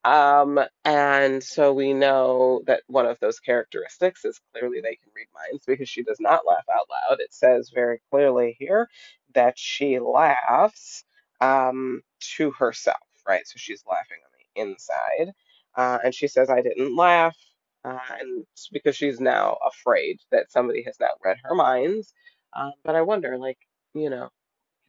Um, 0.04 0.60
and 0.84 1.44
so 1.44 1.74
we 1.74 1.94
know 1.94 2.62
that 2.66 2.82
one 2.88 3.06
of 3.06 3.20
those 3.20 3.40
characteristics 3.40 4.26
is 4.26 4.40
clearly 4.52 4.82
they 4.82 4.96
can 4.96 5.12
read 5.16 5.28
minds 5.34 5.64
because 5.66 5.88
she 5.90 6.04
does 6.04 6.20
not 6.20 6.46
laugh 6.48 6.66
out 6.72 6.88
loud. 6.90 7.20
It 7.20 7.34
says 7.34 7.70
very 7.74 8.02
clearly 8.10 8.56
here 8.58 8.90
that 9.36 9.58
she 9.58 10.00
laughs 10.00 11.04
um, 11.40 12.02
to 12.36 12.52
herself, 12.52 12.98
right? 13.28 13.48
So 13.48 13.54
she's 13.58 13.84
laughing 13.88 14.18
on 14.26 14.32
inside. 14.56 15.32
Uh, 15.76 15.98
and 16.04 16.14
she 16.14 16.28
says, 16.28 16.50
I 16.50 16.62
didn't 16.62 16.96
laugh. 16.96 17.36
Uh, 17.84 17.98
and 18.20 18.46
because 18.72 18.96
she's 18.96 19.20
now 19.20 19.58
afraid 19.66 20.18
that 20.32 20.52
somebody 20.52 20.82
has 20.84 20.96
now 21.00 21.08
read 21.24 21.38
her 21.44 21.54
minds. 21.54 22.14
Uh, 22.54 22.70
but 22.84 22.96
I 22.96 23.02
wonder, 23.02 23.38
like, 23.38 23.58
you 23.94 24.10
know, 24.10 24.30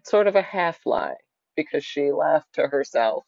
sort 0.06 0.28
of 0.28 0.36
a 0.36 0.42
half 0.44 0.80
lie 0.86 1.16
because 1.56 1.86
she 1.86 2.12
laughed 2.12 2.54
to 2.56 2.68
herself 2.68 3.26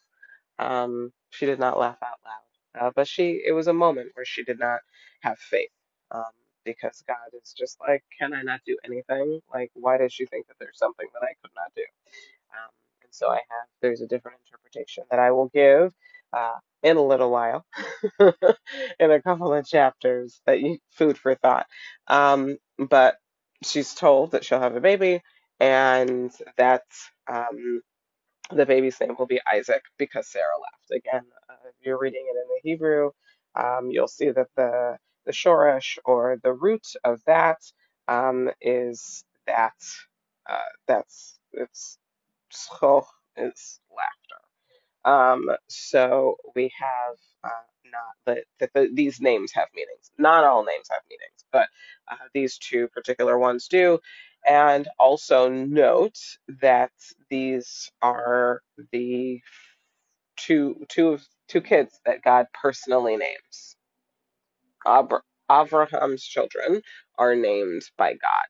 um, 0.60 1.12
she 1.32 1.46
did 1.46 1.60
not 1.60 1.78
laugh 1.80 1.98
out 2.04 2.20
loud, 2.26 2.88
uh, 2.88 2.92
but 2.96 3.08
she 3.08 3.42
it 3.46 3.52
was 3.52 3.68
a 3.68 3.74
moment 3.74 4.12
where 4.14 4.26
she 4.26 4.44
did 4.44 4.60
not 4.60 4.80
have 5.22 5.38
faith, 5.40 5.70
um, 6.12 6.24
because 6.64 7.04
God 7.08 7.38
is 7.42 7.54
just 7.58 7.78
like, 7.82 8.04
can 8.18 8.34
I 8.34 8.42
not 8.42 8.62
do 8.66 8.78
anything? 8.86 9.42
Like, 9.54 9.72
why 9.74 9.98
does 9.98 10.14
she 10.14 10.26
think 10.26 10.48
that 10.48 10.56
there's 10.60 10.78
something 10.78 11.08
that 11.14 11.26
I 11.26 11.34
could 11.42 11.52
not 11.56 11.72
do? 11.76 11.84
Um, 12.54 12.72
and 13.04 13.14
so 13.14 13.30
I 13.30 13.36
have 13.38 13.68
there's 13.82 14.02
a 14.02 14.08
different 14.08 14.40
interpretation 14.46 15.06
that 15.12 15.20
I 15.20 15.32
will 15.32 15.50
give 15.54 15.94
uh, 16.34 16.54
in 16.84 16.98
a 16.98 17.04
little 17.04 17.32
while, 17.32 17.66
in 19.00 19.12
a 19.12 19.22
couple 19.22 19.54
of 19.54 19.68
chapters 19.68 20.42
that 20.48 20.62
you 20.62 20.80
food 20.92 21.18
for 21.18 21.36
thought. 21.36 21.68
Um, 22.08 22.58
but 22.80 23.18
she's 23.64 23.94
told 23.96 24.32
that 24.32 24.46
she'll 24.46 24.62
have 24.62 24.76
a 24.78 24.82
baby, 24.82 25.22
and 25.60 26.32
that. 26.58 26.84
Um, 27.32 27.78
the 28.52 28.66
baby's 28.68 29.00
name 29.02 29.16
will 29.20 29.28
be 29.28 29.42
Isaac 29.54 29.84
because 29.98 30.28
Sarah 30.28 30.58
left. 30.62 30.92
Again, 31.02 31.24
uh, 31.50 31.54
if 31.70 31.76
you're 31.86 32.00
reading 32.00 32.26
it 32.28 32.38
in 32.38 32.48
the 32.50 32.62
Hebrew, 32.72 33.12
um, 33.56 33.90
you'll 33.92 34.08
see 34.10 34.32
that 34.32 34.48
the 34.58 34.98
the 35.26 35.34
shoresh 35.34 35.98
or 36.06 36.40
the 36.44 36.54
root 36.54 36.88
of 37.06 37.22
that 37.28 37.60
um, 38.08 38.50
is 38.62 39.26
that 39.48 39.74
uh, 40.50 40.58
that's 40.88 41.40
it's 41.54 42.00
is 43.38 43.80
laughter. 43.96 44.42
Um, 45.08 45.50
so 45.70 46.38
we 46.56 46.72
have 46.80 47.18
uh, 47.46 47.50
not 47.92 48.38
that 48.60 48.74
the, 48.76 48.90
these 48.94 49.22
names 49.22 49.54
have 49.56 49.70
meanings. 49.76 50.12
Not 50.20 50.46
all 50.46 50.66
names 50.66 50.90
have 50.92 51.04
meanings, 51.10 51.46
but 51.54 51.70
uh, 52.12 52.18
these 52.36 52.60
two 52.60 52.90
particular 52.90 53.40
ones 53.40 53.70
do. 53.70 54.00
And 54.48 54.90
also 55.00 55.50
note 55.50 56.20
that 56.62 56.92
these 57.32 57.92
are 58.04 58.62
the 58.94 59.42
two 60.38 60.86
two 60.90 61.20
two 61.50 61.62
kids 61.62 62.00
that 62.06 62.24
God 62.24 62.48
personally 62.54 63.18
names. 63.18 63.78
Abra- 64.88 65.24
Abraham's 65.52 66.24
children 66.24 66.82
are 67.20 67.36
named 67.36 67.84
by 67.98 68.14
God. 68.14 68.50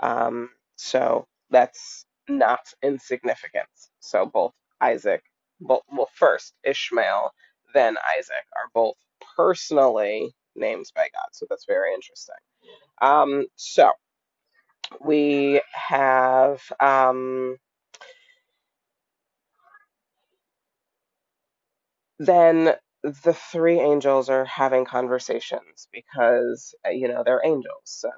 Um, 0.00 0.50
so 0.76 1.26
that's 1.50 2.06
not 2.28 2.60
insignificant. 2.82 3.68
So 4.00 4.26
both 4.26 4.52
Isaac, 4.80 5.22
well, 5.60 5.82
first 6.14 6.54
Ishmael, 6.64 7.32
then 7.74 7.96
Isaac 8.18 8.46
are 8.56 8.70
both 8.74 8.96
personally 9.36 10.34
named 10.56 10.86
by 10.94 11.02
God. 11.14 11.28
So 11.32 11.46
that's 11.50 11.66
very 11.66 11.94
interesting. 11.94 12.36
Um, 13.02 13.46
so 13.56 13.92
we 15.04 15.60
have 15.72 16.62
um, 16.80 17.56
then 22.20 22.74
the 23.04 23.34
three 23.34 23.80
angels 23.80 24.30
are 24.30 24.46
having 24.46 24.86
conversations 24.86 25.88
because 25.92 26.74
uh, 26.86 26.90
you 26.90 27.08
know 27.08 27.22
they're 27.24 27.42
angels 27.44 27.82
so 27.84 28.10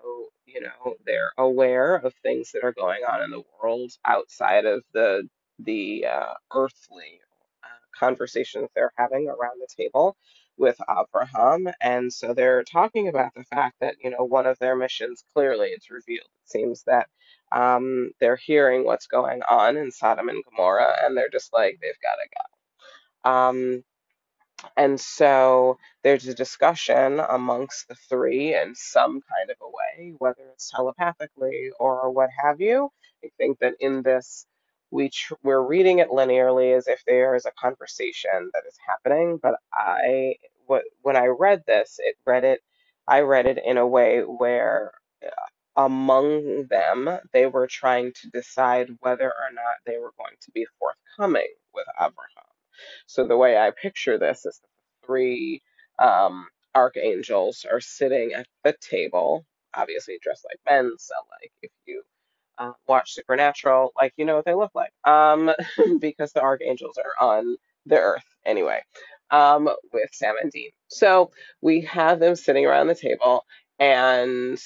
you 0.46 0.62
know 0.62 0.94
they're 1.07 1.33
aware 1.38 1.96
of 1.96 2.14
things 2.22 2.53
that 2.53 2.64
are 2.64 2.74
going 2.74 3.03
on 3.12 3.22
in 3.22 3.31
the 3.33 3.42
world 3.62 3.92
outside 4.07 4.66
of 4.66 4.83
the 4.94 5.29
the 5.61 6.07
uh, 6.07 6.35
earthly 6.55 7.20
conversations 8.00 8.70
they're 8.76 8.94
having 8.98 9.28
around 9.28 9.60
the 9.60 9.68
table 9.76 10.16
with 10.58 10.80
Abraham. 10.90 11.68
And 11.82 12.12
so 12.12 12.34
they're 12.34 12.64
talking 12.64 13.08
about 13.08 13.34
the 13.36 13.44
fact 13.44 13.76
that 13.82 13.96
you 14.04 14.10
know 14.10 14.24
one 14.24 14.46
of 14.48 14.58
their 14.60 14.76
missions 14.76 15.24
clearly 15.34 15.68
it's 15.68 15.90
revealed. 15.92 16.28
It 16.46 16.50
seems 16.50 16.84
that 16.84 17.08
um, 17.52 18.12
they're 18.20 18.36
hearing 18.38 18.86
what's 18.86 19.08
going 19.08 19.42
on 19.48 19.78
in 19.78 19.92
Sodom 19.92 20.30
and 20.30 20.44
Gomorrah 20.44 20.96
and 21.04 21.16
they're 21.16 21.30
just 21.30 21.52
like 21.54 21.78
they've 21.82 21.92
got 22.02 22.16
to 22.16 22.30
go. 23.24 23.30
Um, 23.30 23.84
and 24.76 25.00
so 25.00 25.78
there's 26.04 26.28
a 26.28 26.34
discussion 26.34 27.20
amongst 27.20 27.88
the 27.88 27.96
three 28.10 28.56
in 28.56 28.74
some 28.76 29.22
kind 29.22 29.50
of 29.52 29.58
a 29.62 29.68
way, 29.68 30.14
whether 30.18 30.42
it's 30.52 30.70
telepathically 30.70 31.70
or 31.80 32.10
what 32.12 32.30
have 32.44 32.60
you. 32.60 32.90
I 33.24 33.30
think 33.38 33.60
that 33.60 33.74
in 33.80 34.02
this, 34.02 34.46
we 34.92 35.11
tr- 35.11 35.35
we're 35.44 35.62
reading 35.66 36.00
it 36.00 36.11
linearly 36.11 36.76
as 36.76 36.88
if 36.88 37.03
there 37.07 37.37
is 37.37 37.46
a 37.46 37.53
conversation 37.61 38.50
that 38.55 38.64
is 38.68 38.76
happening. 38.87 39.38
But 39.42 39.57
I, 39.74 40.37
what, 40.66 40.85
when 41.03 41.16
I 41.16 41.26
read 41.26 41.64
this, 41.66 41.96
it 42.00 42.16
read 42.26 42.44
it, 42.44 42.61
I 43.09 43.20
read 43.22 43.46
it 43.46 43.59
in 43.64 43.79
a 43.79 43.87
way 43.88 44.20
where 44.20 44.92
uh, 45.24 45.31
among 45.85 46.66
them, 46.70 47.11
they 47.33 47.46
were 47.46 47.68
trying 47.68 48.12
to 48.22 48.31
decide 48.31 48.90
whether 49.00 49.29
or 49.29 49.53
not 49.55 49.76
they 49.87 49.98
were 49.98 50.14
going 50.18 50.37
to 50.42 50.53
be 50.53 50.66
forthcoming 50.79 51.48
with 51.74 51.87
Abraham. 51.98 52.44
So 53.07 53.26
the 53.26 53.37
way 53.37 53.59
I 53.59 53.70
picture 53.70 54.18
this 54.18 54.46
is 54.46 54.61
the 54.62 55.07
three 55.07 55.62
um, 55.98 56.48
archangels 56.74 57.66
are 57.70 57.81
sitting 57.81 58.33
at 58.35 58.46
the 58.64 58.76
table, 58.81 59.44
obviously 59.74 60.18
dressed 60.22 60.46
like 60.50 60.61
men. 60.70 60.92
So 60.98 61.14
like 61.42 61.53
if 61.62 61.70
you 61.87 62.03
uh, 62.61 62.73
watch 62.87 63.14
Supernatural, 63.14 63.92
like 64.01 64.12
you 64.16 64.27
know 64.27 64.37
what 64.37 64.44
they 64.44 64.55
look 64.55 64.73
like, 64.75 64.92
um, 65.05 65.51
because 66.01 66.33
the 66.33 66.42
archangels 66.42 66.99
are 66.99 67.27
on 67.27 67.57
the 67.87 67.99
earth 67.99 68.25
anyway, 68.44 68.83
um, 69.31 69.68
with 69.92 70.11
Sam 70.12 70.37
and 70.40 70.53
Dean. 70.53 70.70
So 70.88 71.33
we 71.62 71.81
have 71.83 72.20
them 72.20 72.37
sitting 72.37 72.66
around 72.66 72.88
the 72.88 72.94
table 72.94 73.44
and 73.79 74.61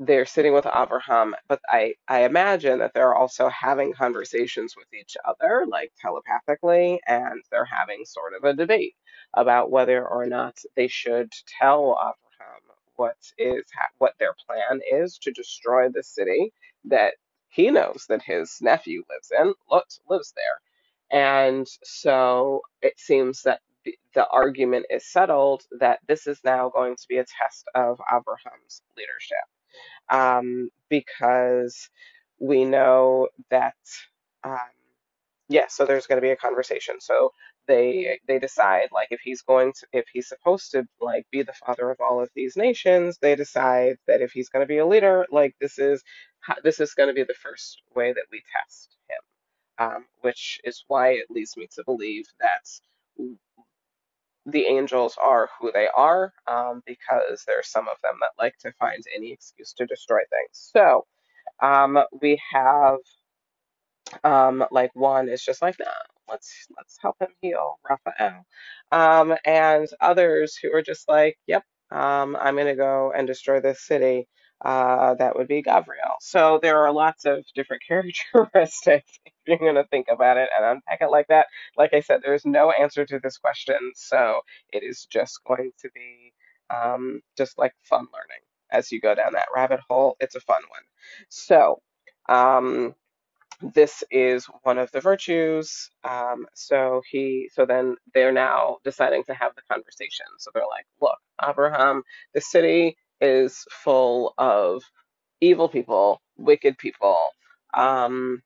they're 0.00 0.26
sitting 0.26 0.54
with 0.54 0.66
Abraham, 0.66 1.36
but 1.48 1.60
I, 1.68 1.94
I 2.08 2.24
imagine 2.24 2.78
that 2.78 2.92
they're 2.94 3.14
also 3.14 3.48
having 3.50 3.92
conversations 3.92 4.74
with 4.76 4.86
each 4.98 5.16
other, 5.26 5.66
like 5.68 5.92
telepathically, 6.00 7.00
and 7.06 7.42
they're 7.50 7.66
having 7.66 8.04
sort 8.06 8.32
of 8.34 8.44
a 8.44 8.54
debate 8.54 8.94
about 9.34 9.70
whether 9.70 10.06
or 10.06 10.26
not 10.26 10.58
they 10.74 10.88
should 10.88 11.30
tell 11.60 11.98
Abraham 12.00 12.62
what 12.96 13.16
is 13.38 13.62
what 13.98 14.14
their 14.18 14.34
plan 14.46 14.80
is 14.92 15.18
to 15.18 15.32
destroy 15.32 15.88
the 15.88 16.02
city 16.02 16.52
that 16.84 17.14
he 17.48 17.70
knows 17.70 18.06
that 18.08 18.22
his 18.22 18.58
nephew 18.60 19.02
lives 19.10 19.32
in, 19.38 19.54
lives, 19.70 20.00
lives 20.08 20.34
there. 20.36 20.60
And 21.20 21.66
so 21.84 22.62
it 22.82 22.94
seems 22.98 23.42
that 23.42 23.60
the, 23.84 23.96
the 24.14 24.26
argument 24.28 24.86
is 24.90 25.06
settled 25.10 25.62
that 25.80 26.00
this 26.08 26.26
is 26.26 26.40
now 26.44 26.70
going 26.70 26.96
to 26.96 27.06
be 27.08 27.18
a 27.18 27.24
test 27.24 27.66
of 27.74 28.00
Abraham's 28.10 28.82
leadership 28.96 29.38
um, 30.10 30.70
because 30.90 31.90
we 32.40 32.64
know 32.66 33.28
that, 33.50 33.74
um, 34.44 34.58
yeah, 35.48 35.66
so 35.68 35.86
there's 35.86 36.06
going 36.08 36.18
to 36.18 36.22
be 36.26 36.30
a 36.32 36.36
conversation. 36.36 36.96
So 37.00 37.32
they 37.68 38.20
they 38.28 38.38
decide 38.38 38.88
like 38.92 39.08
if 39.10 39.20
he's 39.22 39.42
going 39.42 39.72
to 39.72 39.86
if 39.92 40.06
he's 40.12 40.28
supposed 40.28 40.72
to 40.72 40.84
like 41.00 41.26
be 41.32 41.42
the 41.42 41.52
father 41.66 41.90
of 41.90 41.98
all 42.00 42.22
of 42.22 42.30
these 42.34 42.56
nations 42.56 43.18
they 43.22 43.36
decide 43.36 43.96
that 44.08 44.22
if 44.22 44.32
he's 44.32 44.48
going 44.50 44.62
to 44.64 44.68
be 44.68 44.78
a 44.78 44.86
leader 44.86 45.26
like 45.32 45.54
this 45.60 45.78
is 45.78 46.02
this 46.64 46.80
is 46.80 46.94
going 46.94 47.08
to 47.08 47.14
be 47.14 47.24
the 47.24 47.34
first 47.42 47.82
way 47.94 48.12
that 48.12 48.26
we 48.32 48.42
test 48.52 48.96
him 49.08 49.86
um, 49.86 50.06
which 50.22 50.60
is 50.64 50.84
why 50.88 51.10
it 51.10 51.26
leads 51.30 51.56
me 51.56 51.68
to 51.74 51.84
believe 51.86 52.26
that 52.40 52.66
the 54.46 54.66
angels 54.66 55.16
are 55.22 55.48
who 55.60 55.70
they 55.72 55.88
are 55.96 56.32
um, 56.48 56.82
because 56.86 57.44
there's 57.46 57.68
some 57.68 57.88
of 57.88 57.96
them 58.02 58.14
that 58.20 58.30
like 58.42 58.56
to 58.58 58.72
find 58.80 59.02
any 59.14 59.32
excuse 59.32 59.72
to 59.74 59.86
destroy 59.86 60.18
things. 60.18 60.70
So 60.74 61.06
um, 61.62 61.98
we 62.20 62.40
have 62.52 62.98
um, 64.24 64.64
like 64.70 64.90
one 64.94 65.28
is 65.28 65.42
just 65.44 65.62
like, 65.62 65.76
no, 65.78 65.86
let's 66.28 66.66
let's 66.76 66.98
help 67.00 67.16
him 67.20 67.28
heal, 67.40 67.78
Raphael. 67.88 68.44
Um, 68.92 69.34
and 69.44 69.88
others 70.00 70.56
who 70.56 70.72
are 70.74 70.82
just 70.82 71.08
like, 71.08 71.38
yep, 71.46 71.64
um, 71.90 72.36
I'm 72.40 72.56
gonna 72.56 72.76
go 72.76 73.12
and 73.16 73.26
destroy 73.26 73.60
this 73.60 73.82
city. 73.86 74.28
Uh, 74.62 75.14
that 75.14 75.36
would 75.36 75.48
be 75.48 75.62
Gabriel. 75.62 76.16
So 76.20 76.58
there 76.62 76.84
are 76.84 76.92
lots 76.92 77.24
of 77.24 77.44
different 77.54 77.82
characteristics 77.88 79.10
if 79.24 79.32
you're 79.46 79.58
gonna 79.58 79.86
think 79.90 80.06
about 80.10 80.36
it 80.36 80.50
and 80.56 80.64
unpack 80.66 81.00
it 81.02 81.10
like 81.10 81.28
that. 81.28 81.46
Like 81.76 81.94
I 81.94 82.00
said, 82.00 82.20
there 82.22 82.34
is 82.34 82.44
no 82.44 82.70
answer 82.70 83.06
to 83.06 83.18
this 83.22 83.38
question, 83.38 83.92
so 83.94 84.40
it 84.72 84.82
is 84.82 85.06
just 85.10 85.40
going 85.46 85.72
to 85.82 85.90
be 85.94 86.32
um, 86.74 87.22
just 87.38 87.58
like 87.58 87.72
fun 87.84 88.06
learning 88.12 88.42
as 88.70 88.92
you 88.92 89.00
go 89.00 89.14
down 89.14 89.32
that 89.34 89.48
rabbit 89.54 89.80
hole. 89.88 90.16
It's 90.20 90.34
a 90.36 90.40
fun 90.40 90.62
one. 90.70 90.82
So. 91.30 91.80
Um, 92.28 92.88
this 93.62 94.04
is 94.10 94.46
one 94.64 94.78
of 94.78 94.90
the 94.92 95.00
virtues. 95.00 95.90
Um, 96.04 96.46
so 96.54 97.02
he, 97.10 97.50
so 97.54 97.66
then 97.66 97.96
they're 98.14 98.32
now 98.32 98.78
deciding 98.84 99.24
to 99.24 99.34
have 99.34 99.54
the 99.56 99.62
conversation. 99.70 100.26
So 100.38 100.50
they're 100.54 100.64
like, 100.70 100.86
look, 101.02 101.18
Abraham, 101.44 102.02
the 102.34 102.40
city 102.42 102.96
is 103.20 103.64
full 103.70 104.34
of 104.38 104.82
evil 105.42 105.68
people, 105.70 106.22
wicked 106.38 106.78
people. 106.78 107.18
Um, 107.74 108.42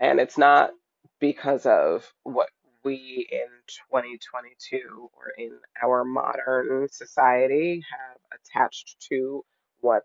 and 0.00 0.20
it's 0.20 0.38
not 0.38 0.72
because 1.20 1.66
of 1.66 2.12
what 2.24 2.50
we 2.84 3.28
in 3.32 3.48
2022 3.92 5.10
or 5.16 5.32
in 5.38 5.52
our 5.82 6.04
modern 6.04 6.88
society 6.90 7.84
have 7.90 8.40
attached 8.40 8.96
to 9.10 9.44
what 9.80 10.04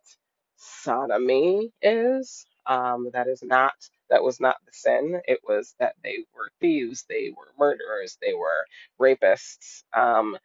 sodomy 0.57 1.71
is. 1.83 2.47
Um, 2.67 3.11
that 3.13 3.27
is 3.27 3.43
not, 3.43 3.73
that 4.13 4.23
was 4.23 4.39
not 4.41 4.57
the 4.65 4.73
sin. 4.73 5.21
It 5.27 5.41
was 5.47 5.75
that 5.81 5.95
they 6.05 6.19
were 6.35 6.51
thieves, 6.61 7.05
they 7.09 7.33
were 7.37 7.49
murderers, 7.59 8.17
they 8.23 8.35
were 8.35 8.65
rapists. 9.01 9.83
Um, 9.97 10.37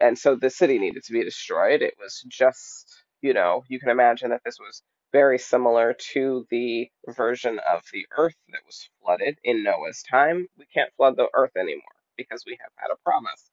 and 0.00 0.18
so 0.18 0.36
the 0.36 0.50
city 0.50 0.78
needed 0.78 1.04
to 1.04 1.12
be 1.14 1.24
destroyed. 1.24 1.82
It 1.82 1.94
was 2.00 2.24
just, 2.28 3.04
you 3.22 3.34
know, 3.34 3.64
you 3.68 3.80
can 3.80 3.90
imagine 3.90 4.30
that 4.30 4.42
this 4.44 4.58
was 4.60 4.82
very 5.12 5.38
similar 5.38 5.94
to 6.14 6.46
the 6.50 6.88
version 7.08 7.60
of 7.72 7.82
the 7.92 8.06
earth 8.18 8.36
that 8.50 8.60
was 8.66 8.88
flooded 9.02 9.38
in 9.44 9.64
Noah's 9.64 10.04
time. 10.04 10.48
We 10.58 10.66
can't 10.74 10.92
flood 10.96 11.16
the 11.16 11.28
earth 11.34 11.52
anymore 11.56 11.82
because 12.16 12.44
we 12.46 12.58
have 12.60 12.72
had 12.76 12.92
a 12.92 12.98
promise 13.04 13.50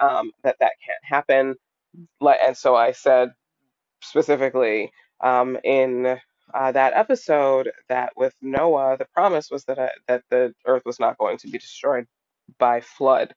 um, 0.00 0.32
that 0.44 0.56
that 0.60 0.72
can't 0.86 1.04
happen. 1.04 1.56
And 2.46 2.56
so 2.56 2.76
I 2.76 2.92
said 2.92 3.30
specifically 4.02 4.92
um, 5.22 5.58
in 5.64 6.18
uh, 6.54 6.72
that 6.72 6.94
episode 6.94 7.70
that 7.88 8.12
with 8.16 8.34
Noah, 8.42 8.96
the 8.98 9.06
promise 9.06 9.50
was 9.50 9.64
that 9.64 9.78
uh, 9.78 9.88
that 10.08 10.24
the 10.30 10.54
earth 10.66 10.82
was 10.84 11.00
not 11.00 11.18
going 11.18 11.38
to 11.38 11.48
be 11.48 11.58
destroyed 11.58 12.06
by 12.58 12.80
flood. 12.80 13.34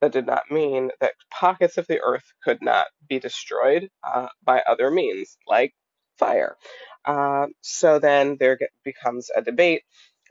That 0.00 0.12
did 0.12 0.26
not 0.26 0.50
mean 0.50 0.90
that 1.00 1.14
pockets 1.30 1.78
of 1.78 1.86
the 1.86 2.00
earth 2.00 2.24
could 2.44 2.62
not 2.62 2.86
be 3.08 3.18
destroyed 3.18 3.88
uh, 4.04 4.28
by 4.44 4.60
other 4.66 4.90
means, 4.90 5.38
like 5.46 5.74
fire. 6.18 6.56
Uh, 7.04 7.46
so 7.62 7.98
then 7.98 8.36
there 8.40 8.58
becomes 8.84 9.30
a 9.34 9.42
debate, 9.42 9.82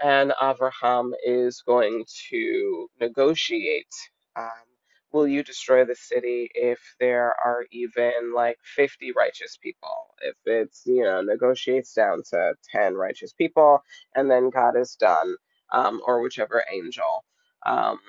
and 0.03 0.31
Avraham 0.41 1.11
is 1.25 1.63
going 1.65 2.05
to 2.29 2.89
negotiate. 2.99 3.93
Um, 4.35 4.74
will 5.15 5.27
you 5.29 5.43
destroy 5.43 5.85
the 5.85 5.95
city 5.95 6.51
if 6.55 6.79
there 7.01 7.35
are 7.45 7.65
even 7.71 8.33
like 8.35 8.59
50 8.77 9.13
righteous 9.17 9.57
people? 9.57 10.15
If 10.21 10.37
it's, 10.45 10.83
you 10.87 11.03
know, 11.05 11.21
negotiates 11.23 11.93
down 11.95 12.23
to 12.31 12.55
10 12.73 12.95
righteous 12.95 13.33
people, 13.33 13.83
and 14.15 14.31
then 14.31 14.51
God 14.51 14.77
is 14.77 14.97
done, 14.97 15.37
um, 15.73 16.01
or 16.07 16.21
whichever 16.21 16.63
angel 16.73 17.25
um, 17.65 17.99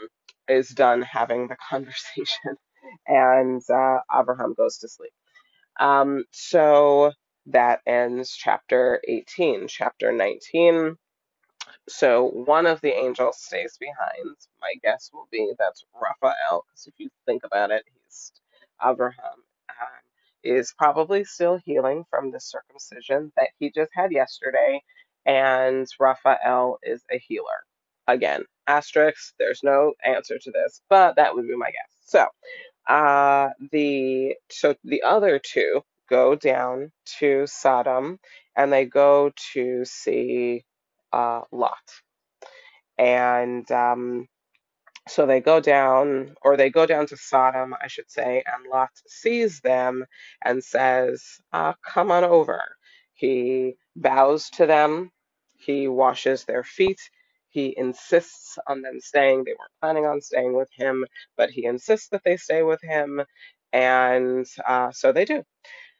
is 0.48 0.70
done 0.70 1.02
having 1.02 1.48
the 1.48 1.56
conversation, 1.70 2.56
and 3.08 3.62
uh, 3.70 3.98
Abraham 4.14 4.54
goes 4.58 4.78
to 4.80 4.88
sleep. 4.90 5.12
Um, 5.80 6.24
so 6.32 7.12
that 7.46 7.80
ends 7.86 8.32
chapter 8.36 9.00
18. 9.08 9.68
Chapter 9.68 10.12
19 10.12 10.96
so 11.88 12.24
one 12.26 12.66
of 12.66 12.80
the 12.80 12.94
angels 12.94 13.38
stays 13.40 13.78
behind. 13.78 14.36
My 14.60 14.74
guess 14.82 15.10
will 15.12 15.28
be 15.32 15.52
that's 15.58 15.84
Raphael, 15.94 16.64
because 16.68 16.86
if 16.86 16.94
you 16.98 17.10
think 17.26 17.44
about 17.44 17.70
it, 17.70 17.84
he's 17.86 18.32
Abraham 18.84 19.16
um, 19.70 19.88
is 20.44 20.74
probably 20.78 21.24
still 21.24 21.58
healing 21.64 22.04
from 22.10 22.30
the 22.32 22.40
circumcision 22.40 23.32
that 23.36 23.50
he 23.58 23.70
just 23.70 23.90
had 23.94 24.12
yesterday, 24.12 24.82
and 25.26 25.86
Raphael 26.00 26.78
is 26.82 27.02
a 27.12 27.18
healer. 27.18 27.64
Again, 28.08 28.44
asterisk. 28.66 29.34
There's 29.38 29.62
no 29.64 29.94
answer 30.04 30.38
to 30.38 30.50
this, 30.52 30.82
but 30.90 31.16
that 31.16 31.34
would 31.34 31.48
be 31.48 31.56
my 31.56 31.70
guess. 31.70 31.92
So, 32.06 32.26
uh, 32.88 33.50
the 33.72 34.36
so 34.50 34.76
the 34.84 35.02
other 35.04 35.40
two 35.40 35.82
go 36.10 36.36
down 36.36 36.92
to 37.20 37.46
Sodom, 37.48 38.18
and 38.56 38.72
they 38.72 38.86
go 38.86 39.32
to 39.54 39.84
see 39.86 40.64
uh, 41.16 41.42
Lot. 41.52 41.78
And 42.98 43.70
um, 43.72 44.28
so 45.08 45.26
they 45.26 45.40
go 45.40 45.60
down, 45.60 46.36
or 46.42 46.56
they 46.56 46.70
go 46.70 46.86
down 46.86 47.06
to 47.08 47.16
Sodom, 47.16 47.74
I 47.82 47.88
should 47.88 48.10
say, 48.10 48.42
and 48.46 48.70
Lot 48.72 48.90
sees 49.06 49.60
them 49.60 50.04
and 50.44 50.64
says, 50.64 51.22
uh, 51.52 51.74
Come 51.86 52.10
on 52.10 52.24
over. 52.24 52.62
He 53.14 53.76
bows 53.96 54.50
to 54.52 54.66
them, 54.66 55.10
he 55.58 55.88
washes 55.88 56.44
their 56.44 56.64
feet. 56.64 57.00
He 57.50 57.74
insists 57.78 58.58
on 58.68 58.82
them 58.82 59.00
staying. 59.00 59.44
They 59.44 59.52
weren't 59.52 59.70
planning 59.80 60.06
on 60.06 60.20
staying 60.20 60.54
with 60.54 60.68
him, 60.72 61.06
but 61.36 61.50
he 61.50 61.66
insists 61.66 62.08
that 62.08 62.22
they 62.24 62.36
stay 62.36 62.62
with 62.64 62.82
him. 62.82 63.22
And 63.72 64.46
uh, 64.68 64.92
so 64.92 65.12
they 65.12 65.24
do. 65.24 65.44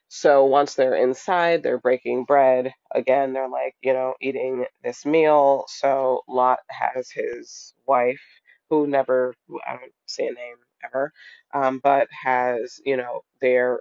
So 0.08 0.44
once 0.44 0.74
they're 0.74 0.94
inside, 0.94 1.62
they're 1.62 1.78
breaking 1.78 2.24
bread. 2.24 2.72
Again, 2.94 3.32
they're 3.32 3.48
like, 3.48 3.74
you 3.82 3.92
know, 3.92 4.14
eating 4.20 4.64
this 4.82 5.04
meal. 5.04 5.64
So 5.68 6.22
Lot 6.28 6.60
has 6.70 7.10
his 7.10 7.74
wife, 7.86 8.22
who 8.70 8.86
never, 8.86 9.34
I 9.66 9.76
don't 9.76 9.92
say 10.06 10.26
a 10.28 10.32
name 10.32 10.56
ever, 10.84 11.12
um, 11.54 11.80
but 11.82 12.08
has, 12.12 12.80
you 12.84 12.96
know, 12.96 13.22
their 13.40 13.80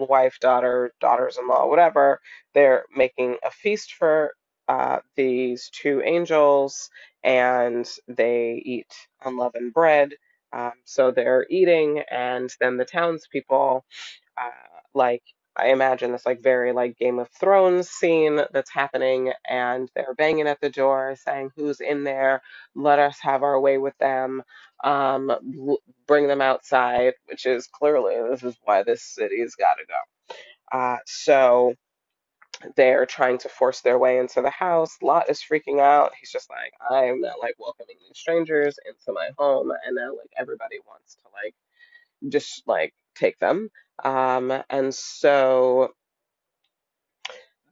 wife, 0.00 0.38
daughter, 0.40 0.92
daughters 1.00 1.38
in 1.38 1.48
law, 1.48 1.66
whatever. 1.68 2.20
They're 2.54 2.84
making 2.96 3.36
a 3.44 3.50
feast 3.50 3.94
for 3.94 4.32
uh, 4.68 4.98
these 5.16 5.70
two 5.70 6.02
angels 6.04 6.88
and 7.22 7.88
they 8.08 8.62
eat 8.64 8.92
unleavened 9.24 9.74
bread. 9.74 10.12
Um, 10.52 10.72
so 10.84 11.10
they're 11.10 11.46
eating, 11.50 12.04
and 12.10 12.48
then 12.60 12.76
the 12.76 12.84
townspeople, 12.84 13.84
uh, 14.40 14.50
like 14.94 15.22
I 15.56 15.68
imagine 15.68 16.12
this 16.12 16.26
like 16.26 16.42
very 16.42 16.72
like 16.72 16.98
Game 16.98 17.18
of 17.18 17.28
Thrones 17.30 17.88
scene 17.88 18.40
that's 18.52 18.70
happening, 18.72 19.32
and 19.48 19.90
they're 19.94 20.14
banging 20.14 20.48
at 20.48 20.60
the 20.60 20.70
door 20.70 21.16
saying, 21.16 21.52
"Who's 21.56 21.80
in 21.80 22.04
there? 22.04 22.42
Let 22.74 22.98
us 22.98 23.18
have 23.22 23.42
our 23.42 23.60
way 23.60 23.78
with 23.78 23.96
them. 23.98 24.42
Um, 24.84 25.30
bring 26.06 26.28
them 26.28 26.40
outside." 26.40 27.14
Which 27.26 27.46
is 27.46 27.68
clearly 27.68 28.16
this 28.30 28.42
is 28.42 28.56
why 28.64 28.82
this 28.82 29.02
city's 29.02 29.54
got 29.54 29.74
to 29.76 29.86
go. 29.86 30.78
Uh, 30.78 30.98
so 31.06 31.74
they're 32.76 33.06
trying 33.06 33.38
to 33.38 33.48
force 33.48 33.80
their 33.82 33.98
way 33.98 34.18
into 34.18 34.42
the 34.42 34.50
house. 34.50 34.96
Lot 35.02 35.30
is 35.30 35.40
freaking 35.42 35.80
out. 35.80 36.12
He's 36.18 36.32
just 36.32 36.50
like, 36.50 36.72
"I'm 36.90 37.20
not 37.20 37.40
like 37.40 37.56
welcoming 37.58 37.96
these 38.00 38.18
strangers 38.18 38.78
into 38.86 39.12
my 39.12 39.30
home," 39.38 39.70
and 39.86 39.96
now 39.96 40.10
like 40.16 40.32
everybody 40.36 40.78
wants 40.86 41.16
to 41.16 41.22
like 41.32 41.54
just 42.30 42.62
like 42.66 42.94
take 43.16 43.38
them. 43.38 43.70
Um, 44.02 44.52
and 44.70 44.94
so 44.94 45.92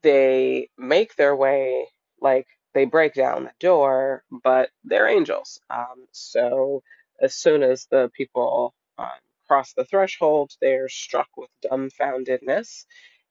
they 0.03 0.69
make 0.79 1.17
their 1.17 1.35
way, 1.37 1.89
like 2.21 2.47
they 2.75 2.85
break 2.85 3.15
down 3.15 3.45
the 3.45 3.53
door, 3.61 4.25
but 4.45 4.71
they're 4.85 5.09
angels. 5.09 5.61
Um, 5.71 6.07
so 6.13 6.83
as 7.21 7.35
soon 7.35 7.63
as 7.63 7.87
the 7.91 8.11
people 8.17 8.75
um, 8.99 9.09
cross 9.47 9.73
the 9.75 9.85
threshold, 9.85 10.53
they're 10.61 10.89
struck 10.89 11.29
with 11.37 11.51
dumbfoundedness 11.65 12.85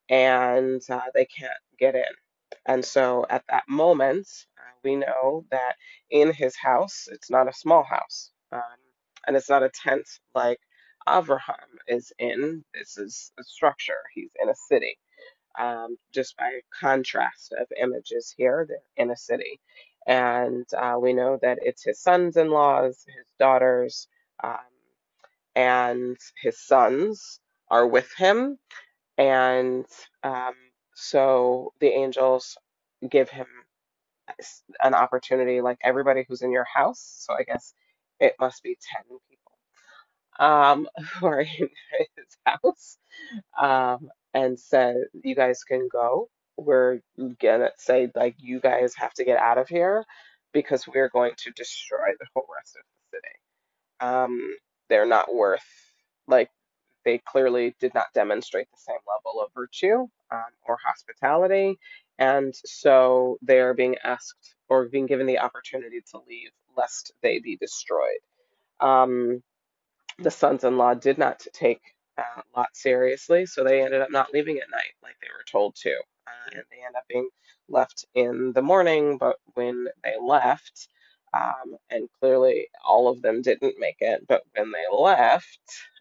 and 0.10 0.82
uh, 0.90 1.02
they 1.14 1.26
can't 1.26 1.52
get 1.80 1.96
in. 1.96 2.04
And 2.66 2.86
so 2.86 3.26
at 3.30 3.44
that 3.50 3.64
moment, 3.68 4.28
uh, 4.58 4.72
we 4.84 4.96
know 4.96 5.46
that 5.52 5.76
in 6.10 6.34
his 6.34 6.56
house, 6.56 7.08
it's 7.12 7.30
not 7.30 7.48
a 7.48 7.54
small 7.54 7.84
house. 7.84 8.32
Um, 8.52 8.62
and 9.28 9.36
it's 9.36 9.50
not 9.50 9.64
a 9.64 9.70
tent 9.70 10.08
like 10.36 10.60
Avraham 11.08 11.80
is 11.88 12.14
in. 12.20 12.64
This 12.74 12.98
is 12.98 13.32
a 13.40 13.44
structure. 13.44 14.02
He's 14.14 14.32
in 14.42 14.50
a 14.50 14.56
city. 14.56 14.98
Um, 15.60 15.98
just 16.14 16.38
by 16.38 16.62
contrast 16.80 17.54
of 17.60 17.68
images 17.82 18.34
here, 18.38 18.66
they're 18.68 18.80
in 19.06 19.12
a 19.12 19.18
city. 19.18 19.60
And 20.08 20.66
uh, 20.78 20.98
we 21.02 21.14
know 21.14 21.40
that 21.42 21.60
it's 21.64 21.84
his 21.86 22.00
sons 22.02 22.38
in 22.38 22.50
laws, 22.52 23.06
his 23.08 23.26
daughters, 23.40 24.08
um, 24.44 24.58
and 25.56 26.18
his 26.42 26.60
sons 26.60 27.40
are 27.70 27.88
with 27.88 28.10
him. 28.18 28.60
And 29.18 29.86
um, 30.24 30.56
so 30.96 31.74
the 31.82 31.90
angels 31.90 32.58
give 33.10 33.30
him 33.30 33.48
an 34.84 34.94
opportunity, 34.94 35.62
like 35.62 35.80
everybody 35.84 36.26
who's 36.28 36.42
in 36.42 36.52
your 36.52 36.66
house. 36.74 37.02
So 37.28 37.34
I 37.34 37.44
guess 37.44 37.74
it 38.20 38.36
must 38.40 38.64
be 38.64 38.78
10 38.96 39.04
people 39.30 39.31
um, 40.42 40.90
who 41.22 41.28
are 41.28 41.42
in 41.42 41.48
his 42.18 42.38
house 42.46 42.98
um, 43.62 44.10
and 44.34 44.60
said, 44.60 44.96
You 45.24 45.36
guys 45.36 45.64
can 45.64 45.90
go. 45.92 46.30
We're 46.58 47.02
gonna 47.42 47.72
say, 47.78 48.12
like, 48.16 48.36
you 48.40 48.60
guys 48.60 48.96
have 48.98 49.14
to 49.16 49.26
get 49.26 49.40
out 49.40 49.60
of 49.60 49.70
here 49.70 50.06
because 50.54 50.88
we're 50.88 51.10
going 51.10 51.34
to 51.38 51.52
destroy 51.52 52.10
the 52.20 52.28
whole 52.36 52.48
rest 52.56 52.76
of 52.78 52.84
the 53.12 53.18
city. 53.18 53.36
Um, 54.02 54.56
they're 54.90 55.08
not 55.08 55.34
worth, 55.34 55.66
like, 56.28 56.50
they 57.06 57.20
clearly 57.20 57.76
did 57.80 57.94
not 57.94 58.08
demonstrate 58.14 58.68
the 58.72 58.78
same 58.78 58.98
level 59.08 59.42
of 59.42 59.54
virtue 59.56 60.08
um, 60.32 60.52
or 60.68 60.78
hospitality. 60.86 61.80
And 62.20 62.54
so 62.66 63.38
they 63.42 63.60
are 63.60 63.74
being 63.74 63.96
asked 64.04 64.56
or 64.70 64.88
being 64.90 65.08
given 65.08 65.28
the 65.28 65.40
opportunity 65.40 66.02
to 66.12 66.20
leave 66.28 66.52
lest 66.78 67.14
they 67.24 67.40
be 67.40 67.58
destroyed. 67.58 68.20
Um, 68.80 69.42
the 70.24 70.32
sons-in-law 70.32 70.96
did 70.96 71.18
not 71.18 71.46
take 71.54 71.82
uh, 72.18 72.42
Lot 72.56 72.70
seriously, 72.74 73.46
so 73.46 73.64
they 73.64 73.84
ended 73.84 74.02
up 74.02 74.12
not 74.12 74.34
leaving 74.34 74.58
at 74.58 74.70
night 74.72 74.94
like 75.04 75.16
they 75.22 75.28
were 75.30 75.46
told 75.50 75.76
to, 75.78 75.92
uh, 75.92 76.50
and 76.54 76.64
they 76.72 76.78
end 76.86 76.96
up 76.96 77.04
being 77.10 77.30
left 77.70 78.06
in 78.16 78.54
the 78.54 78.62
morning. 78.62 79.18
But 79.18 79.38
when 79.54 79.88
they 80.04 80.16
left, 80.22 80.88
um, 81.34 81.78
and 81.90 82.10
clearly 82.20 82.68
all 82.86 83.08
of 83.08 83.22
them 83.22 83.42
didn't 83.42 83.76
make 83.80 83.98
it, 84.00 84.26
but 84.28 84.44
when 84.56 84.72
they 84.72 84.86
left, 84.96 85.60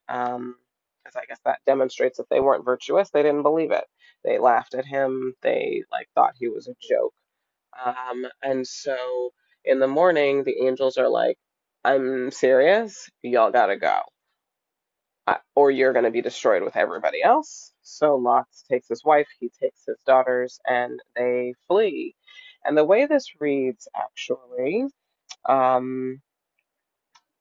um, 0.09 0.57
because 1.03 1.17
I 1.17 1.27
guess 1.27 1.41
that 1.45 1.61
demonstrates 1.67 2.19
that 2.19 2.29
they 2.31 2.41
weren't 2.41 2.65
virtuous, 2.65 3.11
they 3.11 3.23
didn't 3.23 3.43
believe 3.43 3.71
it. 3.71 3.85
They 4.25 4.39
laughed 4.39 4.75
at 4.75 4.85
him. 4.87 5.35
They 5.43 5.85
like 5.91 6.09
thought 6.15 6.35
he 6.39 6.49
was 6.49 6.69
a 6.69 6.75
joke. 6.89 7.15
Um, 7.87 8.27
and 8.43 8.67
so 8.67 9.33
in 9.65 9.79
the 9.79 9.89
morning, 9.89 10.45
the 10.45 10.67
angels 10.67 10.99
are 10.99 11.09
like, 11.09 11.39
I'm 11.85 12.31
serious. 12.31 13.09
Y'all 13.23 13.53
gotta 13.53 13.77
go 13.77 14.01
or 15.55 15.71
you're 15.71 15.93
going 15.93 16.05
to 16.05 16.11
be 16.11 16.23
destroyed 16.23 16.63
with 16.63 16.77
everybody 16.77 17.23
else. 17.23 17.73
So 17.83 18.17
Lot 18.17 18.47
takes 18.71 18.89
his 18.89 19.05
wife, 19.05 19.29
he 19.41 19.51
takes 19.61 19.85
his 19.87 19.99
daughters, 20.07 20.61
and 20.67 21.01
they 21.17 21.55
flee. 21.69 22.15
And 22.65 22.77
the 22.77 22.85
way 22.85 23.07
this 23.07 23.33
reads, 23.41 23.89
actually, 23.97 24.87
um, 25.49 26.21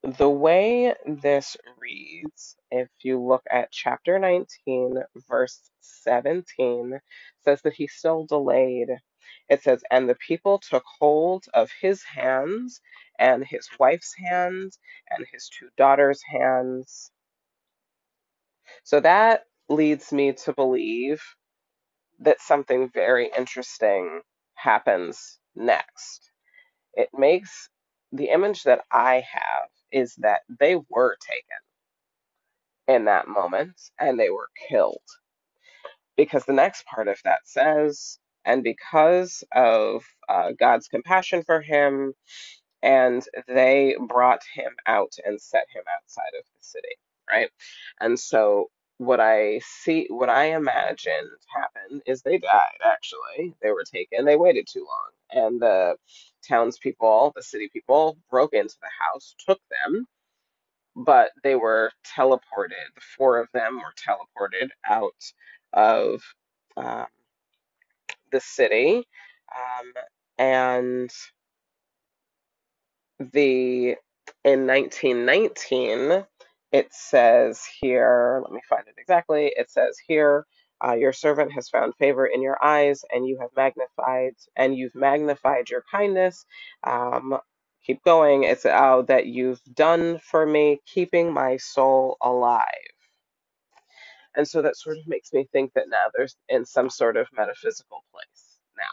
the 0.04 0.30
way 0.30 0.94
this 1.06 1.58
reads, 1.80 2.56
if 2.72 2.90
you 3.04 3.22
look 3.22 3.44
at 3.52 3.72
chapter 3.72 4.20
19, 4.20 4.96
verse 5.30 5.60
17, 5.82 7.00
says 7.44 7.62
that 7.64 7.74
he 7.74 7.88
still 7.88 8.26
delayed. 8.26 8.90
It 9.50 9.64
says, 9.64 9.84
And 9.92 10.10
the 10.10 10.16
people 10.16 10.60
took 10.60 10.84
hold 11.00 11.46
of 11.54 11.72
his 11.82 12.04
hands, 12.04 12.82
and 13.20 13.46
his 13.46 13.70
wife's 13.80 14.16
hands, 14.16 14.80
and 15.10 15.26
his 15.32 15.50
two 15.50 15.70
daughters' 15.78 16.22
hands 16.24 17.12
So 18.84 19.00
that 19.02 19.44
leads 19.70 20.12
me 20.14 20.34
to 20.46 20.54
believe 20.54 21.22
that 22.20 22.42
something 22.42 22.90
very 22.94 23.32
interesting 23.38 24.22
happens 24.56 25.40
next. 25.56 26.32
It 26.94 27.10
makes 27.14 27.70
the 28.12 28.30
image 28.30 28.64
that 28.64 28.82
I 28.92 29.24
have 29.32 29.70
is 29.92 30.16
that 30.20 30.42
they 30.60 30.78
were 30.90 31.18
taken 31.22 31.74
in 32.98 33.06
that 33.06 33.28
moment 33.28 33.80
and 34.00 34.20
they 34.20 34.30
were 34.30 34.50
killed. 34.70 34.98
Because 36.18 36.46
the 36.46 36.54
next 36.54 36.86
part 36.86 37.08
of 37.08 37.20
that 37.26 37.42
says, 37.46 38.20
and 38.46 38.64
because 38.64 39.44
of 39.54 40.04
uh, 40.30 40.52
God's 40.60 40.88
compassion 40.88 41.44
for 41.46 41.62
him, 41.62 42.14
and 42.82 43.24
they 43.48 43.96
brought 44.08 44.42
him 44.54 44.72
out 44.88 45.14
and 45.26 45.42
set 45.42 45.66
him 45.74 45.84
outside 45.98 46.32
of 46.40 46.46
the 46.46 46.62
city, 46.64 46.96
right? 47.32 47.50
And 48.02 48.20
so 48.20 48.70
what 48.98 49.20
I 49.20 49.62
see, 49.64 50.08
what 50.10 50.30
I 50.30 50.56
imagined 50.56 51.30
happened 51.56 52.04
is 52.06 52.22
they 52.22 52.38
died, 52.38 52.80
actually. 52.86 53.56
They 53.62 53.72
were 53.72 53.84
taken, 53.86 54.26
they 54.26 54.38
waited 54.38 54.68
too 54.72 54.86
long. 54.88 55.46
And 55.46 55.62
the 55.62 55.96
townspeople, 56.48 57.34
the 57.36 57.44
city 57.44 57.70
people, 57.72 58.18
broke 58.30 58.54
into 58.54 58.76
the 58.82 58.90
house, 59.14 59.36
took 59.48 59.60
them, 59.72 60.08
but 60.96 61.32
they 61.44 61.56
were 61.56 61.92
teleported. 62.18 62.88
The 62.96 63.02
four 63.18 63.40
of 63.40 63.50
them 63.54 63.78
were 63.78 63.94
teleported 63.98 64.70
out 64.88 65.14
of 65.74 66.22
um, 66.78 67.08
the 68.32 68.42
city. 68.42 69.08
Um, 69.56 69.94
and 70.38 71.12
the 73.20 73.96
in 74.46 74.68
1919 74.68 76.26
it 76.72 76.94
says 76.94 77.64
here 77.82 78.42
let 78.44 78.54
me 78.54 78.62
find 78.70 78.84
it 78.88 78.96
exactly 79.00 79.54
it 79.58 79.72
says 79.72 79.98
here 80.08 80.46
uh, 80.86 80.94
your 80.94 81.14
servant 81.14 81.52
has 81.54 81.70
found 81.70 81.96
favor 81.98 82.28
in 82.28 82.42
your 82.42 82.58
eyes 82.64 83.04
and 83.14 83.28
you 83.28 83.38
have 83.42 83.50
magnified 83.58 84.34
and 84.58 84.78
you've 84.78 84.96
magnified 84.96 85.70
your 85.70 85.84
kindness 85.92 86.46
um, 86.86 87.38
keep 87.86 88.04
going 88.04 88.44
it's 88.44 88.66
oh 88.66 89.04
that 89.08 89.28
you've 89.28 89.62
done 89.76 90.20
for 90.20 90.46
me 90.46 90.80
keeping 90.88 91.34
my 91.34 91.58
soul 91.58 92.18
alive 92.22 92.66
and 94.36 94.48
so 94.48 94.62
that 94.62 94.78
sort 94.78 94.98
of 94.98 95.08
makes 95.08 95.34
me 95.34 95.48
think 95.54 95.74
that 95.76 95.90
now 95.90 96.06
there's 96.16 96.36
in 96.50 96.66
some 96.66 96.90
sort 96.90 97.18
of 97.18 97.28
metaphysical 97.38 98.04
place 98.14 98.60
now 98.78 98.84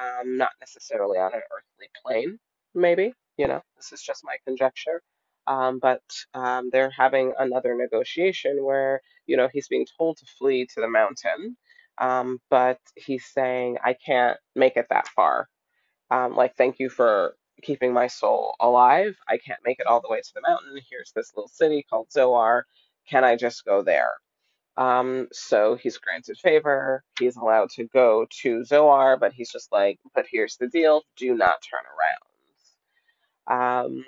um, 0.00 0.38
not 0.38 0.52
necessarily 0.60 1.18
on 1.18 1.34
an 1.34 1.42
earthly 1.52 1.88
plane, 2.04 2.38
maybe. 2.74 3.14
You 3.38 3.48
know, 3.48 3.62
this 3.76 3.92
is 3.92 4.02
just 4.02 4.24
my 4.24 4.36
conjecture. 4.46 5.02
Um, 5.46 5.78
but 5.80 6.02
um, 6.34 6.70
they're 6.72 6.90
having 6.90 7.32
another 7.38 7.74
negotiation 7.76 8.64
where, 8.64 9.00
you 9.26 9.36
know, 9.36 9.48
he's 9.52 9.68
being 9.68 9.86
told 9.98 10.18
to 10.18 10.26
flee 10.38 10.66
to 10.74 10.80
the 10.80 10.88
mountain, 10.88 11.56
um, 11.98 12.40
but 12.50 12.78
he's 12.96 13.26
saying, 13.26 13.78
I 13.84 13.94
can't 13.94 14.38
make 14.54 14.76
it 14.76 14.86
that 14.90 15.08
far. 15.08 15.48
Um, 16.10 16.36
like, 16.36 16.56
thank 16.56 16.78
you 16.78 16.88
for 16.90 17.34
keeping 17.62 17.92
my 17.92 18.06
soul 18.06 18.54
alive. 18.60 19.16
I 19.28 19.38
can't 19.38 19.60
make 19.64 19.80
it 19.80 19.86
all 19.86 20.00
the 20.00 20.10
way 20.10 20.20
to 20.20 20.34
the 20.34 20.42
mountain. 20.46 20.80
Here's 20.90 21.12
this 21.14 21.32
little 21.36 21.48
city 21.48 21.84
called 21.88 22.12
Zoar. 22.12 22.66
Can 23.08 23.24
I 23.24 23.36
just 23.36 23.64
go 23.64 23.82
there? 23.82 24.12
Um, 24.76 25.28
so 25.32 25.76
he's 25.76 25.98
granted 25.98 26.38
favor. 26.38 27.04
He's 27.18 27.36
allowed 27.36 27.70
to 27.70 27.84
go 27.84 28.26
to 28.42 28.64
Zoar, 28.64 29.18
but 29.18 29.32
he's 29.32 29.50
just 29.52 29.70
like, 29.72 29.98
but 30.14 30.26
here's 30.30 30.56
the 30.56 30.68
deal: 30.68 31.02
do 31.16 31.34
not 31.34 31.56
turn 31.70 31.82
around. 33.48 33.86
Um, 33.86 34.04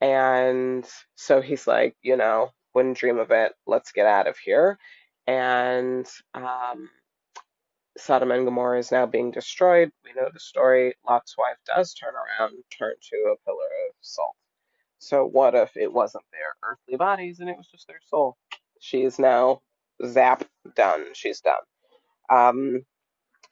and 0.00 0.86
so 1.16 1.40
he's 1.40 1.66
like, 1.66 1.96
you 2.02 2.16
know, 2.16 2.50
wouldn't 2.74 2.96
dream 2.98 3.18
of 3.18 3.30
it. 3.30 3.52
Let's 3.66 3.92
get 3.92 4.06
out 4.06 4.26
of 4.28 4.38
here. 4.38 4.78
And 5.26 6.06
um, 6.34 6.88
Sodom 7.98 8.30
and 8.30 8.44
Gomorrah 8.44 8.78
is 8.78 8.92
now 8.92 9.06
being 9.06 9.30
destroyed. 9.30 9.90
We 10.04 10.12
know 10.14 10.28
the 10.32 10.40
story. 10.40 10.94
Lot's 11.08 11.36
wife 11.38 11.56
does 11.66 11.94
turn 11.94 12.14
around, 12.14 12.54
turn 12.76 12.94
to 13.10 13.16
a 13.34 13.44
pillar 13.44 13.66
of 13.88 13.94
salt. 14.00 14.36
So 14.98 15.26
what 15.26 15.54
if 15.54 15.76
it 15.76 15.92
wasn't 15.92 16.24
their 16.32 16.54
earthly 16.70 16.96
bodies 16.96 17.40
and 17.40 17.48
it 17.48 17.56
was 17.56 17.68
just 17.68 17.86
their 17.86 18.00
soul? 18.08 18.36
She 18.80 19.02
is 19.02 19.18
now 19.18 19.60
zap 20.06 20.44
done. 20.76 21.06
She's 21.14 21.40
done. 21.40 21.54
Um, 22.30 22.82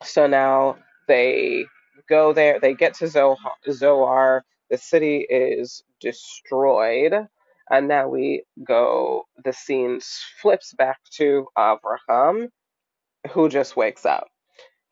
so 0.04 0.26
now 0.26 0.78
they 1.08 1.64
go 2.08 2.32
there. 2.32 2.60
They 2.60 2.74
get 2.74 2.94
to 2.94 3.08
Zoar. 3.08 4.44
The 4.70 4.78
city 4.78 5.26
is 5.28 5.82
destroyed, 6.00 7.14
and 7.70 7.88
now 7.88 8.08
we 8.08 8.44
go. 8.64 9.24
The 9.44 9.52
scene 9.52 10.00
flips 10.40 10.74
back 10.74 10.98
to 11.16 11.46
Abraham, 11.58 12.48
who 13.32 13.48
just 13.48 13.76
wakes 13.76 14.06
up. 14.06 14.28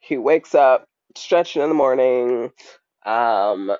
He 0.01 0.18
wakes 0.18 0.55
up, 0.55 0.87
stretching 1.16 1.62
in 1.62 1.68
the 1.68 1.74
morning. 1.74 2.51
Um, 3.05 3.72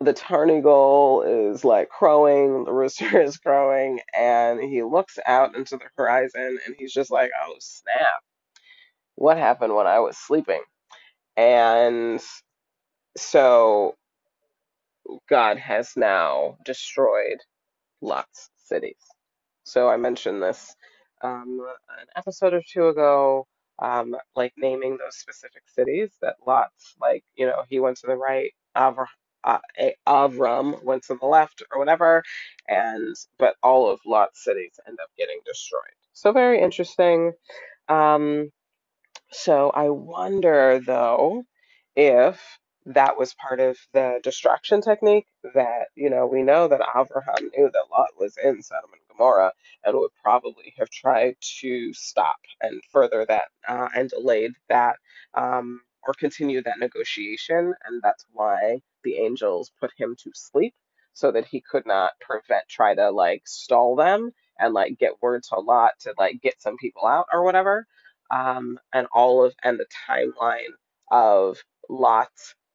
the 0.00 0.14
tarnegol 0.14 1.52
is 1.52 1.64
like 1.64 1.88
crowing, 1.88 2.64
the 2.64 2.72
rooster 2.72 3.20
is 3.22 3.38
crowing, 3.38 4.00
and 4.14 4.60
he 4.60 4.82
looks 4.82 5.18
out 5.26 5.56
into 5.56 5.76
the 5.76 5.86
horizon 5.96 6.58
and 6.66 6.74
he's 6.78 6.92
just 6.92 7.10
like, 7.10 7.30
oh 7.46 7.56
snap, 7.60 8.22
what 9.16 9.38
happened 9.38 9.74
when 9.74 9.86
I 9.86 10.00
was 10.00 10.16
sleeping? 10.18 10.62
And 11.36 12.20
so 13.16 13.94
God 15.28 15.58
has 15.58 15.92
now 15.96 16.56
destroyed 16.64 17.38
Lot's 18.00 18.50
cities. 18.64 18.96
So 19.64 19.88
I 19.88 19.96
mentioned 19.96 20.42
this 20.42 20.74
um, 21.22 21.60
an 22.00 22.06
episode 22.16 22.54
or 22.54 22.62
two 22.68 22.88
ago, 22.88 23.46
um, 23.80 24.14
like 24.36 24.52
naming 24.56 24.98
those 24.98 25.16
specific 25.16 25.62
cities 25.66 26.10
that 26.22 26.36
Lot's, 26.46 26.94
like, 27.00 27.24
you 27.34 27.46
know, 27.46 27.64
he 27.68 27.80
went 27.80 27.96
to 27.98 28.06
the 28.06 28.16
right, 28.16 28.52
uh, 28.74 29.58
Avram 30.06 30.82
went 30.84 31.04
to 31.04 31.16
the 31.20 31.26
left 31.26 31.62
or 31.72 31.78
whatever, 31.78 32.22
and 32.68 33.14
but 33.38 33.56
all 33.62 33.90
of 33.90 34.00
Lot's 34.06 34.42
cities 34.42 34.78
end 34.86 34.98
up 35.02 35.10
getting 35.18 35.38
destroyed. 35.44 35.80
So 36.12 36.32
very 36.32 36.60
interesting. 36.60 37.32
Um, 37.88 38.50
so 39.30 39.70
I 39.70 39.90
wonder 39.90 40.80
though 40.84 41.42
if 41.96 42.40
that 42.86 43.18
was 43.18 43.34
part 43.34 43.60
of 43.60 43.78
the 43.92 44.20
distraction 44.22 44.80
technique 44.80 45.26
that, 45.54 45.88
you 45.94 46.10
know, 46.10 46.26
we 46.26 46.42
know 46.42 46.68
that 46.68 46.80
Abraham 46.94 47.50
knew 47.56 47.70
that 47.72 47.86
Lot 47.90 48.10
was 48.18 48.36
in 48.42 48.62
Sodom 48.62 48.90
and 48.92 49.02
Gomorrah 49.08 49.52
and 49.84 49.96
would 49.96 50.10
probably 50.22 50.74
have 50.78 50.90
tried 50.90 51.36
to 51.60 51.92
stop 51.94 52.36
and 52.60 52.82
further 52.90 53.24
that 53.28 53.44
uh, 53.68 53.88
and 53.94 54.10
delayed 54.10 54.52
that 54.68 54.96
um, 55.34 55.80
or 56.06 56.14
continue 56.14 56.62
that 56.62 56.78
negotiation. 56.78 57.74
And 57.86 58.02
that's 58.02 58.26
why 58.32 58.80
the 59.02 59.16
angels 59.16 59.72
put 59.80 59.90
him 59.96 60.16
to 60.22 60.30
sleep 60.34 60.74
so 61.14 61.32
that 61.32 61.46
he 61.46 61.60
could 61.62 61.86
not 61.86 62.12
prevent, 62.20 62.64
try 62.68 62.94
to 62.94 63.10
like 63.10 63.42
stall 63.46 63.96
them 63.96 64.32
and 64.58 64.74
like 64.74 64.98
get 64.98 65.22
word 65.22 65.42
to 65.44 65.60
Lot 65.60 65.92
to 66.00 66.14
like 66.18 66.40
get 66.42 66.60
some 66.60 66.76
people 66.76 67.06
out 67.06 67.26
or 67.32 67.44
whatever 67.44 67.86
um, 68.30 68.78
and 68.92 69.06
all 69.14 69.44
of 69.44 69.54
and 69.62 69.78
the 69.78 69.86
timeline 70.08 70.72
of 71.10 71.58
Lot 71.88 72.30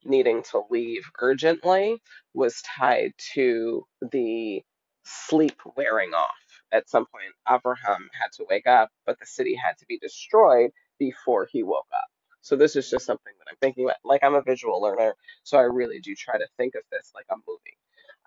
needing 0.06 0.44
to 0.52 0.64
leave 0.70 1.04
urgently 1.20 2.02
was 2.34 2.62
tied 2.62 3.12
to 3.34 3.86
the 4.12 4.64
sleep 5.04 5.60
wearing 5.76 6.14
off. 6.14 6.36
At 6.72 6.90
some 6.90 7.06
point, 7.06 7.34
Abraham 7.50 8.10
had 8.14 8.32
to 8.34 8.46
wake 8.50 8.68
up, 8.68 8.90
but 9.06 9.20
the 9.20 9.26
city 9.26 9.56
had 9.56 9.78
to 9.80 9.86
be 9.88 9.98
destroyed 9.98 10.72
before 11.00 11.48
he 11.52 11.64
woke 11.64 11.88
up. 11.94 12.10
So 12.42 12.56
this 12.56 12.76
is 12.76 12.90
just 12.90 13.06
something 13.06 13.34
that 13.40 13.46
I'm 13.50 13.58
thinking 13.62 13.86
about. 13.86 13.98
Like 14.04 14.24
I'm 14.24 14.36
a 14.36 14.42
visual 14.42 14.82
learner, 14.82 15.16
so 15.44 15.58
I 15.58 15.64
really 15.64 16.00
do 16.00 16.16
try 16.16 16.38
to 16.38 16.48
think 16.58 16.76
of 16.76 16.84
this 16.92 17.12
like 17.16 17.26
a 17.32 17.36
movie. 17.48 17.78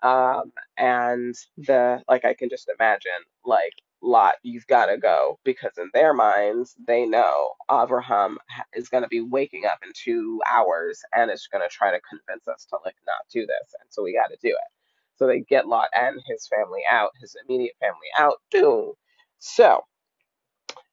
Um, 0.03 0.51
and 0.77 1.35
the 1.57 2.01
like 2.09 2.25
I 2.25 2.33
can 2.33 2.49
just 2.49 2.69
imagine 2.77 3.11
like 3.45 3.73
Lot, 4.03 4.35
you've 4.43 4.67
got 4.67 4.87
to 4.87 4.97
go 4.97 5.39
because 5.45 5.73
in 5.77 5.89
their 5.93 6.13
minds 6.13 6.75
they 6.87 7.05
know 7.05 7.51
Abraham 7.71 8.37
is 8.75 8.89
going 8.89 9.03
to 9.03 9.09
be 9.09 9.21
waking 9.21 9.63
up 9.65 9.79
in 9.83 9.91
two 9.95 10.41
hours 10.51 11.01
and 11.15 11.31
is 11.31 11.47
going 11.51 11.63
to 11.67 11.73
try 11.73 11.91
to 11.91 12.01
convince 12.09 12.47
us 12.47 12.65
to 12.69 12.77
like 12.85 12.97
not 13.07 13.25
do 13.31 13.41
this, 13.47 13.75
and 13.81 13.87
so 13.89 14.03
we 14.03 14.13
got 14.13 14.29
to 14.29 14.37
do 14.41 14.49
it. 14.49 14.71
So 15.17 15.27
they 15.27 15.41
get 15.41 15.67
Lot 15.67 15.89
and 15.95 16.21
his 16.27 16.47
family 16.47 16.81
out, 16.91 17.11
his 17.21 17.35
immediate 17.47 17.75
family 17.79 18.09
out. 18.19 18.35
Boom. 18.51 18.93
So 19.39 19.81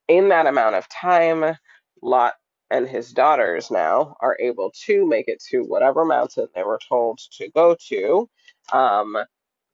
in 0.08 0.28
that 0.30 0.46
amount 0.46 0.76
of 0.76 0.88
time, 0.88 1.56
Lot 2.02 2.34
and 2.70 2.88
his 2.88 3.12
daughters 3.12 3.70
now 3.70 4.16
are 4.20 4.36
able 4.40 4.72
to 4.86 5.06
make 5.06 5.28
it 5.28 5.42
to 5.50 5.62
whatever 5.62 6.04
mountain 6.04 6.48
they 6.54 6.62
were 6.62 6.80
told 6.88 7.18
to 7.38 7.50
go 7.50 7.76
to. 7.88 8.28
Um, 8.72 9.16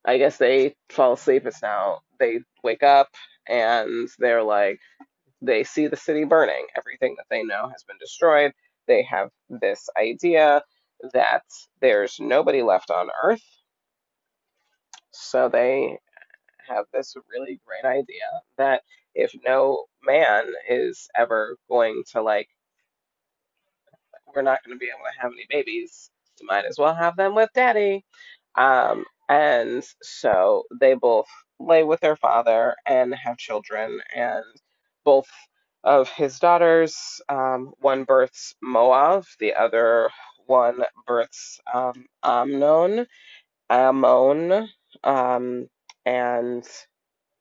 I 0.04 0.18
guess 0.18 0.38
they 0.38 0.76
fall 0.90 1.14
asleep. 1.14 1.46
It's 1.46 1.62
now 1.62 2.00
they 2.18 2.40
wake 2.62 2.82
up 2.82 3.08
and 3.48 4.08
they're 4.18 4.42
like, 4.42 4.80
they 5.42 5.64
see 5.64 5.86
the 5.86 5.96
city 5.96 6.24
burning. 6.24 6.66
Everything 6.76 7.14
that 7.18 7.26
they 7.30 7.42
know 7.42 7.68
has 7.68 7.84
been 7.84 7.98
destroyed. 7.98 8.52
They 8.86 9.02
have 9.02 9.30
this 9.48 9.88
idea 9.98 10.62
that 11.12 11.42
there's 11.80 12.16
nobody 12.20 12.62
left 12.62 12.90
on 12.90 13.08
Earth. 13.22 13.44
So 15.12 15.48
they 15.48 15.98
have 16.68 16.84
this 16.92 17.14
really 17.30 17.60
great 17.66 17.84
idea 17.84 18.24
that 18.58 18.82
if 19.14 19.32
no 19.44 19.84
man 20.04 20.44
is 20.68 21.08
ever 21.16 21.56
going 21.68 22.02
to 22.12 22.22
like, 22.22 22.48
we're 24.34 24.42
not 24.42 24.64
going 24.64 24.76
to 24.76 24.80
be 24.80 24.86
able 24.88 25.04
to 25.04 25.20
have 25.20 25.32
any 25.32 25.46
babies, 25.48 26.10
we 26.40 26.46
might 26.46 26.64
as 26.66 26.78
well 26.78 26.94
have 26.94 27.16
them 27.16 27.34
with 27.34 27.50
daddy. 27.54 28.04
Um, 28.56 29.04
and 29.28 29.84
so 30.02 30.64
they 30.80 30.94
both 30.94 31.26
lay 31.60 31.84
with 31.84 32.00
their 32.00 32.16
father 32.16 32.76
and 32.86 33.14
have 33.14 33.38
children, 33.38 34.00
and 34.14 34.44
both 35.04 35.28
of 35.84 36.08
his 36.10 36.38
daughters, 36.38 37.20
um, 37.28 37.72
one 37.80 38.04
births 38.04 38.54
Moab, 38.62 39.24
the 39.40 39.54
other 39.54 40.10
one 40.46 40.82
births 41.06 41.60
um, 41.72 42.06
Amnon, 42.24 43.06
Ammon, 43.70 44.68
um, 45.04 45.68
and 46.06 46.64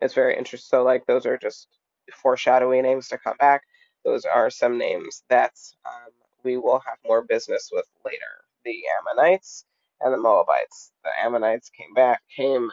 it's 0.01 0.13
very 0.13 0.37
interesting. 0.37 0.67
So, 0.69 0.83
like, 0.83 1.05
those 1.05 1.25
are 1.25 1.37
just 1.37 1.67
foreshadowing 2.13 2.83
names 2.83 3.07
to 3.09 3.17
come 3.17 3.37
back. 3.39 3.63
Those 4.05 4.25
are 4.25 4.49
some 4.49 4.77
names 4.77 5.23
that 5.29 5.53
um, 5.85 6.11
we 6.43 6.57
will 6.57 6.79
have 6.85 6.97
more 7.05 7.23
business 7.23 7.69
with 7.71 7.85
later. 8.05 8.45
The 8.65 8.83
Ammonites 8.99 9.65
and 10.01 10.13
the 10.13 10.17
Moabites. 10.17 10.91
The 11.03 11.11
Ammonites 11.23 11.69
came 11.69 11.93
back, 11.93 12.21
came 12.35 12.69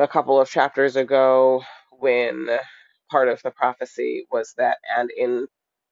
a 0.00 0.08
couple 0.08 0.40
of 0.40 0.48
chapters 0.48 0.96
ago 0.96 1.62
when 1.92 2.48
part 3.10 3.28
of 3.28 3.42
the 3.42 3.50
prophecy 3.50 4.26
was 4.30 4.54
that, 4.56 4.78
and 4.96 5.10
in 5.16 5.46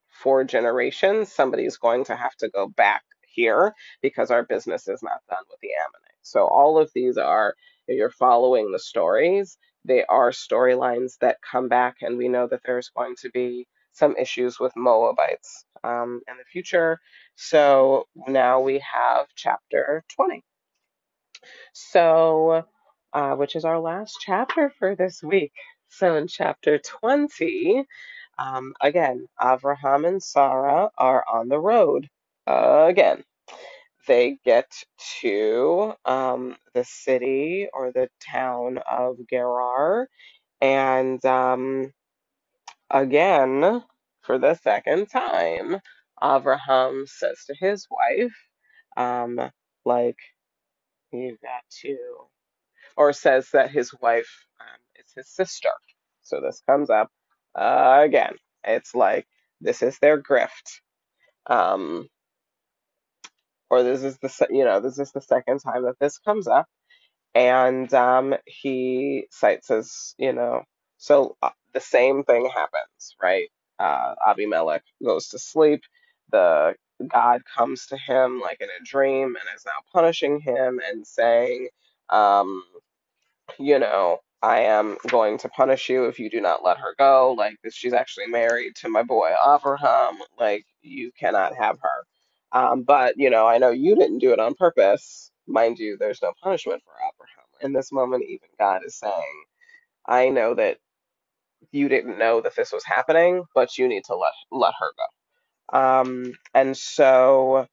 four 0.08 0.44
generations, 0.44 1.32
somebody's 1.32 1.76
going 1.76 2.04
to 2.04 2.16
have 2.16 2.34
to 2.36 2.48
go 2.48 2.68
back 2.68 3.02
here 3.28 3.74
because 4.02 4.30
our 4.30 4.44
business 4.44 4.88
is 4.88 5.02
not 5.02 5.20
done 5.28 5.44
with 5.50 5.60
the 5.60 5.68
Ammonites. 5.68 6.18
So 6.22 6.46
all 6.46 6.78
of 6.78 6.90
these 6.94 7.18
are, 7.18 7.54
if 7.86 7.96
you're 7.96 8.10
following 8.10 8.72
the 8.72 8.78
stories, 8.78 9.58
they 9.84 10.04
are 10.06 10.30
storylines 10.30 11.18
that 11.20 11.38
come 11.42 11.68
back, 11.68 11.96
and 12.02 12.18
we 12.18 12.28
know 12.28 12.48
that 12.48 12.60
there's 12.64 12.90
going 12.90 13.14
to 13.22 13.30
be 13.30 13.66
some 13.92 14.16
issues 14.16 14.58
with 14.60 14.72
Moabites 14.76 15.64
um, 15.84 16.20
in 16.28 16.36
the 16.36 16.44
future. 16.50 16.98
So 17.36 18.06
now 18.26 18.60
we 18.60 18.80
have 18.80 19.26
chapter 19.36 20.04
20. 20.16 20.42
So, 21.72 22.64
uh, 23.18 23.36
which 23.36 23.56
is 23.56 23.66
our 23.66 23.80
last 23.80 24.18
chapter 24.20 24.72
for 24.78 24.96
this 24.96 25.22
week. 25.24 25.52
So 25.90 26.16
in 26.16 26.28
chapter 26.28 26.78
20, 26.78 27.84
um, 28.38 28.74
again, 28.82 29.26
Avraham 29.40 30.06
and 30.08 30.22
Sarah 30.22 30.90
are 30.98 31.24
on 31.32 31.48
the 31.48 31.60
road 31.60 32.08
uh, 32.48 32.86
again. 32.88 33.24
They 34.08 34.38
get 34.44 34.70
to 35.22 35.94
um, 36.04 36.56
the 36.74 36.84
city 36.84 37.68
or 37.72 37.92
the 37.92 38.08
town 38.32 38.78
of 38.90 39.18
Gerar, 39.30 40.08
and 40.62 41.24
um, 41.26 41.92
again, 42.90 43.84
for 44.22 44.38
the 44.38 44.54
second 44.56 45.08
time, 45.08 45.80
Avraham 46.22 47.08
says 47.08 47.44
to 47.48 47.56
his 47.60 47.88
wife, 47.90 48.34
um, 48.96 49.40
like, 49.86 50.18
you've 51.12 51.40
got 51.40 51.62
to, 51.82 51.98
or 52.98 53.14
says 53.14 53.50
that 53.54 53.72
his 53.72 53.92
wife 54.02 54.30
um, 54.60 54.78
is 54.96 55.12
his 55.16 55.28
sister. 55.30 55.70
So 56.22 56.42
this 56.42 56.62
comes 56.68 56.90
up 56.90 57.10
uh, 57.56 58.02
again. 58.04 58.34
It's 58.64 58.94
like, 58.96 59.26
this 59.62 59.82
is 59.82 59.98
their 60.00 60.22
grift. 60.22 60.80
Um, 61.48 62.08
or 63.70 63.82
this 63.84 64.04
is 64.04 64.18
the, 64.18 64.30
you 64.50 64.64
know, 64.64 64.80
this 64.80 64.98
is 64.98 65.12
the 65.12 65.22
second 65.22 65.60
time 65.60 65.84
that 65.84 65.98
this 66.00 66.18
comes 66.18 66.48
up 66.48 66.58
and 67.36 67.94
um, 67.94 68.36
he 68.46 69.26
cites 69.32 69.72
as 69.72 70.14
you 70.18 70.34
know 70.34 70.62
so 70.98 71.38
uh, 71.42 71.50
the 71.74 71.80
same 71.80 72.24
thing 72.24 72.50
happens 72.54 73.16
right 73.22 73.50
uh, 73.80 74.14
abimelech 74.28 74.84
goes 75.04 75.30
to 75.30 75.40
sleep 75.40 75.82
the 76.32 76.76
god 77.08 77.42
comes 77.58 77.86
to 77.88 77.98
him 77.98 78.40
like 78.42 78.60
in 78.60 78.68
a 78.70 78.84
dream 78.86 79.28
and 79.28 79.56
is 79.56 79.66
now 79.66 79.80
punishing 79.94 80.40
him 80.40 80.80
and 80.90 81.06
saying 81.08 81.68
um, 82.10 82.64
you 83.58 83.78
know 83.78 84.18
i 84.42 84.60
am 84.60 84.96
going 85.08 85.38
to 85.38 85.48
punish 85.50 85.88
you 85.90 86.06
if 86.06 86.18
you 86.18 86.30
do 86.30 86.40
not 86.40 86.64
let 86.64 86.78
her 86.78 86.94
go 86.98 87.34
like 87.38 87.56
she's 87.72 87.94
actually 87.94 88.26
married 88.28 88.74
to 88.76 88.88
my 88.88 89.02
boy 89.02 89.30
abraham 89.54 90.18
like 90.40 90.64
you 90.82 91.12
cannot 91.18 91.54
have 91.56 91.78
her 91.82 91.90
um, 92.52 92.82
but 92.82 93.14
you 93.18 93.30
know, 93.30 93.46
I 93.46 93.58
know 93.58 93.70
you 93.70 93.96
didn't 93.96 94.18
do 94.20 94.32
it 94.32 94.40
on 94.40 94.54
purpose. 94.54 95.30
Mind 95.46 95.78
you, 95.78 95.96
there's 95.98 96.22
no 96.22 96.32
punishment 96.42 96.82
for 96.84 96.92
Abraham. 96.94 97.46
In 97.62 97.72
this 97.72 97.92
moment, 97.92 98.24
even 98.28 98.48
God 98.58 98.82
is 98.86 98.96
saying, 98.96 99.44
I 100.06 100.30
know 100.30 100.54
that 100.54 100.78
you 101.72 101.88
didn't 101.88 102.18
know 102.18 102.40
that 102.42 102.56
this 102.56 102.72
was 102.72 102.84
happening, 102.84 103.44
but 103.54 103.78
you 103.78 103.88
need 103.88 104.04
to 104.06 104.16
let 104.16 104.32
let 104.52 104.74
her 104.80 104.92
go. 105.72 105.78
Um, 105.78 106.34
and 106.54 106.76
so 106.76 107.66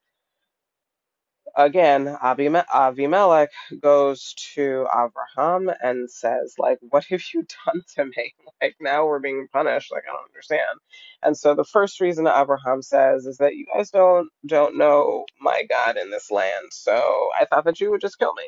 again, 1.58 2.18
Avimelech 2.24 3.49
goes 3.82 4.36
to 4.56 4.88
Abraham 4.93 5.72
and 5.84 6.10
says, 6.12 6.56
like, 6.60 6.80
what 6.89 7.06
have 7.06 7.24
you 7.34 7.45
done 7.66 7.84
to 7.95 8.06
me? 8.06 8.34
Like, 8.62 8.76
now 8.82 9.06
we're 9.08 9.20
being 9.20 9.47
punished. 9.53 9.91
Like, 9.91 10.03
I 10.10 10.14
don't 10.14 10.30
understand. 10.30 10.80
And 11.24 11.38
so 11.38 11.56
the 11.56 11.66
first 11.66 12.01
reason 12.01 12.28
Abraham 12.28 12.82
says 12.82 13.26
is 13.26 13.38
that 13.38 13.56
you 13.56 13.66
guys 13.76 13.91
don't 13.91 14.30
don't 14.47 14.78
know 14.78 15.26
my 15.41 15.64
God 15.70 15.97
in 15.97 16.12
this 16.12 16.32
land. 16.32 16.68
So 16.72 17.30
I 17.39 17.45
thought 17.45 17.66
that 17.66 17.82
you 17.82 17.91
would 17.91 18.01
just 18.01 18.20
kill 18.20 18.34
me. 18.36 18.43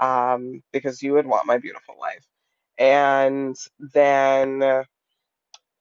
um, 0.00 0.62
because 0.72 1.02
you 1.02 1.14
would 1.14 1.26
want 1.26 1.46
my 1.46 1.58
beautiful 1.58 1.96
wife. 1.98 2.26
And 2.78 3.56
then 3.94 4.84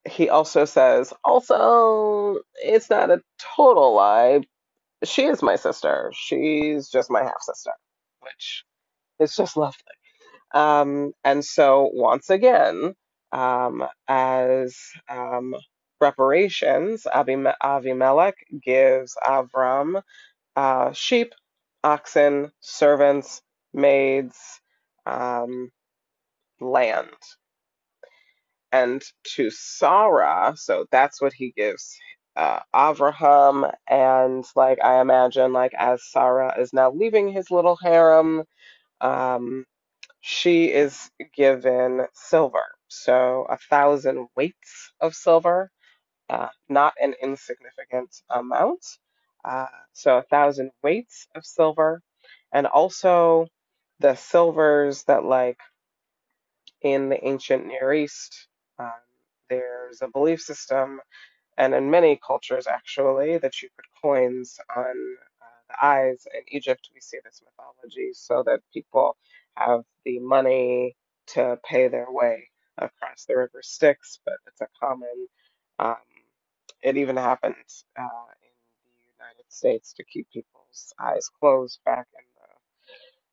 he 0.10 0.30
also 0.30 0.66
says, 0.66 1.14
also, 1.24 2.40
it's 2.64 2.90
not 2.92 3.12
a 3.12 3.22
total 3.58 3.96
lie. 3.96 4.42
She 5.04 5.26
is 5.26 5.44
my 5.44 5.56
sister. 5.58 6.12
She's 6.16 6.90
just 6.90 7.12
my 7.12 7.24
half 7.24 7.42
sister, 7.42 7.72
which 8.22 8.66
is 9.20 9.36
just 9.36 9.58
lovely. 9.58 9.78
Um, 10.54 11.14
and 11.24 11.46
so, 11.46 11.90
once 11.94 12.30
again, 12.30 12.96
um, 13.34 13.86
as 14.08 14.78
um, 15.10 15.56
reparations, 16.02 17.06
Avimelech 17.14 18.34
gives 18.64 19.16
Avram 19.26 20.02
uh, 20.56 20.94
sheep, 20.94 21.34
oxen, 21.84 22.52
servants, 22.62 23.42
maids, 23.74 24.38
um, 25.08 25.72
land. 26.62 27.08
And 28.72 29.04
to 29.36 29.50
Sarah, 29.52 30.54
so 30.58 30.86
that's 30.92 31.22
what 31.22 31.34
he 31.34 31.54
gives 31.58 31.98
uh, 32.36 32.60
Avraham. 32.74 33.72
And 33.90 34.46
like 34.56 34.80
I 34.84 35.02
imagine, 35.02 35.54
like 35.54 35.74
as 35.78 36.04
Sarah 36.12 36.60
is 36.60 36.74
now 36.74 36.92
leaving 36.92 37.30
his 37.32 37.52
little 37.52 37.78
harem, 37.82 38.44
um, 39.02 39.66
she 40.22 40.66
is 40.72 41.12
given 41.36 42.08
silver. 42.14 42.66
So 42.90 43.46
a 43.50 43.58
thousand 43.70 44.28
weights 44.36 44.94
of 45.02 45.16
silver 45.16 45.72
uh, 46.30 46.50
not 46.70 46.94
an 47.02 47.14
insignificant 47.22 48.10
amount. 48.30 48.86
Uh, 49.44 49.68
so 49.94 50.18
a 50.18 50.24
thousand 50.24 50.72
weights 50.84 51.28
of 51.36 51.46
silver, 51.46 52.02
and 52.54 52.68
also 52.68 53.48
the 54.00 54.16
silvers 54.16 55.04
that, 55.06 55.24
like 55.24 55.58
in 56.82 57.10
the 57.10 57.26
ancient 57.26 57.66
Near 57.66 57.94
East, 57.94 58.48
um, 58.80 58.92
there's 59.50 60.02
a 60.02 60.08
belief 60.08 60.42
system 60.42 61.02
and 61.62 61.76
in 61.76 61.92
many 61.92 62.20
cultures 62.28 62.68
actually 62.68 63.40
that 63.40 63.62
you 63.64 63.70
put 63.78 63.86
coins 64.04 64.60
on 64.78 64.86
uh, 65.44 65.46
the 65.70 65.86
eyes 65.88 66.28
in 66.36 66.42
egypt 66.56 66.90
we 66.96 67.02
see 67.02 67.20
this 67.26 67.44
mythology 67.46 68.12
so 68.14 68.44
that 68.46 68.62
people 68.74 69.18
have 69.56 69.82
the 70.06 70.20
money 70.22 70.98
to 71.28 71.60
pay 71.66 71.90
their 71.90 72.08
way 72.12 72.50
across 72.80 73.26
the 73.28 73.38
river 73.38 73.62
styx 73.64 74.20
but 74.26 74.36
it's 74.48 74.62
a 74.62 74.68
common 74.82 75.28
um, 75.80 75.98
it 76.84 76.98
even 76.98 77.18
happens 77.18 77.86
uh, 78.00 78.04
in 78.04 78.54
the 78.86 79.14
united 79.18 79.46
states 79.50 79.94
to 79.94 80.06
keep 80.06 80.28
people's 80.32 80.94
eyes 81.02 81.30
closed 81.40 81.80
back 81.86 82.08
in 82.20 82.26
the 82.38 82.50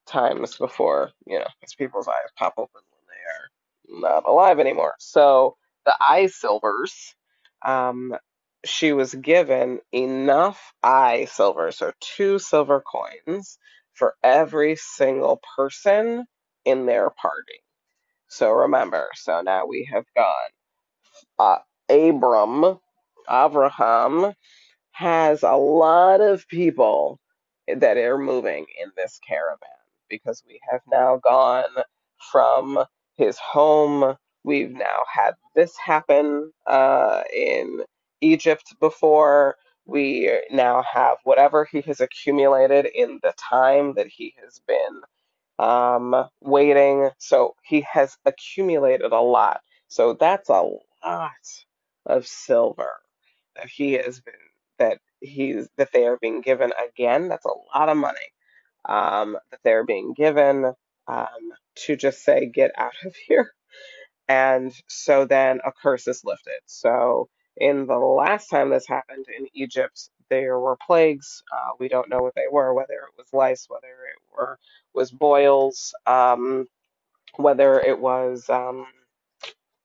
times 0.06 0.56
before, 0.56 1.10
you 1.26 1.38
know, 1.38 1.46
people's 1.78 2.08
eyes 2.08 2.30
pop 2.36 2.54
open 2.58 2.82
when 2.90 3.06
they 3.08 3.98
are 4.00 4.10
not 4.12 4.24
alive 4.28 4.58
anymore. 4.58 4.94
So 4.98 5.56
the 5.86 5.96
eye 6.00 6.26
silvers, 6.26 7.14
um, 7.66 8.16
she 8.64 8.92
was 8.92 9.14
given 9.14 9.80
enough 9.92 10.74
eye 10.82 11.26
silver, 11.30 11.72
so 11.72 11.92
two 12.00 12.38
silver 12.38 12.82
coins 12.82 13.58
for 13.94 14.14
every 14.24 14.76
single 14.76 15.40
person 15.56 16.26
in 16.64 16.86
their 16.86 17.10
party. 17.10 17.60
So 18.28 18.50
remember, 18.52 19.08
so 19.14 19.42
now 19.42 19.66
we 19.66 19.88
have 19.92 20.04
gone 20.16 20.34
uh, 21.40 21.58
Abram, 21.90 22.80
Abraham, 23.30 24.34
has 24.92 25.44
a 25.44 25.54
lot 25.56 26.20
of 26.22 26.48
people 26.48 27.20
that 27.68 27.98
are 27.98 28.18
moving 28.18 28.66
in 28.82 28.90
this 28.96 29.20
caravan 29.26 29.68
because 30.10 30.42
we 30.46 30.60
have 30.70 30.82
now 30.90 31.20
gone 31.24 31.64
from 32.32 32.78
his 33.16 33.38
home. 33.38 34.16
We've 34.48 34.72
now 34.72 35.04
had 35.12 35.34
this 35.56 35.76
happen 35.78 36.52
uh, 36.66 37.22
in 37.34 37.84
Egypt 38.22 38.74
before. 38.80 39.56
We 39.86 40.32
now 40.52 40.84
have 40.92 41.18
whatever 41.24 41.66
he 41.70 41.82
has 41.82 42.00
accumulated 42.00 42.86
in 42.86 43.20
the 43.22 43.34
time 43.38 43.94
that 43.96 44.08
he 44.08 44.34
has 44.44 44.60
been 44.68 45.02
um, 45.60 46.26
waiting. 46.42 47.10
So 47.18 47.56
he 47.64 47.82
has 47.92 48.18
accumulated 48.26 49.12
a 49.12 49.20
lot. 49.22 49.62
So 49.88 50.14
that's 50.14 50.50
a 50.50 50.64
lot 51.04 51.32
of 52.06 52.26
silver 52.28 52.92
that 53.56 53.68
he 53.68 53.94
has 53.94 54.20
been 54.20 54.34
that 54.78 54.98
he's 55.22 55.68
that 55.78 55.90
they 55.92 56.06
are 56.06 56.18
being 56.22 56.42
given 56.42 56.72
again. 56.90 57.28
That's 57.28 57.46
a 57.46 57.78
lot 57.78 57.90
of 57.90 57.98
money 57.98 58.18
um, 58.88 59.38
that 59.50 59.60
they're 59.64 59.84
being 59.86 60.14
given 60.14 60.72
um, 61.08 61.52
to 61.86 61.96
just 61.96 62.24
say 62.24 62.46
get 62.52 62.72
out 62.78 62.94
of 63.04 63.14
here. 63.28 63.52
And 64.28 64.74
so 64.88 65.26
then 65.26 65.60
a 65.66 65.72
curse 65.72 66.08
is 66.08 66.24
lifted. 66.24 66.60
So 66.66 67.30
in 67.58 67.86
the 67.86 67.98
last 67.98 68.48
time 68.48 68.70
this 68.70 68.88
happened 68.88 69.26
in 69.38 69.48
Egypt, 69.54 70.10
there 70.30 70.60
were 70.60 70.78
plagues. 70.86 71.44
Uh, 71.52 71.72
we 71.80 71.88
don't 71.88 72.10
know 72.10 72.20
what 72.20 72.34
they 72.36 72.48
were, 72.52 72.74
whether 72.74 72.94
it 72.94 73.18
was 73.18 73.28
lice, 73.34 73.66
whether 73.70 73.88
it 73.88 74.20
were 74.36 74.58
was 74.94 75.12
boils, 75.12 75.94
um, 76.08 76.66
whether 77.36 77.80
it 77.80 77.98
was 78.00 78.48
um, 78.50 78.86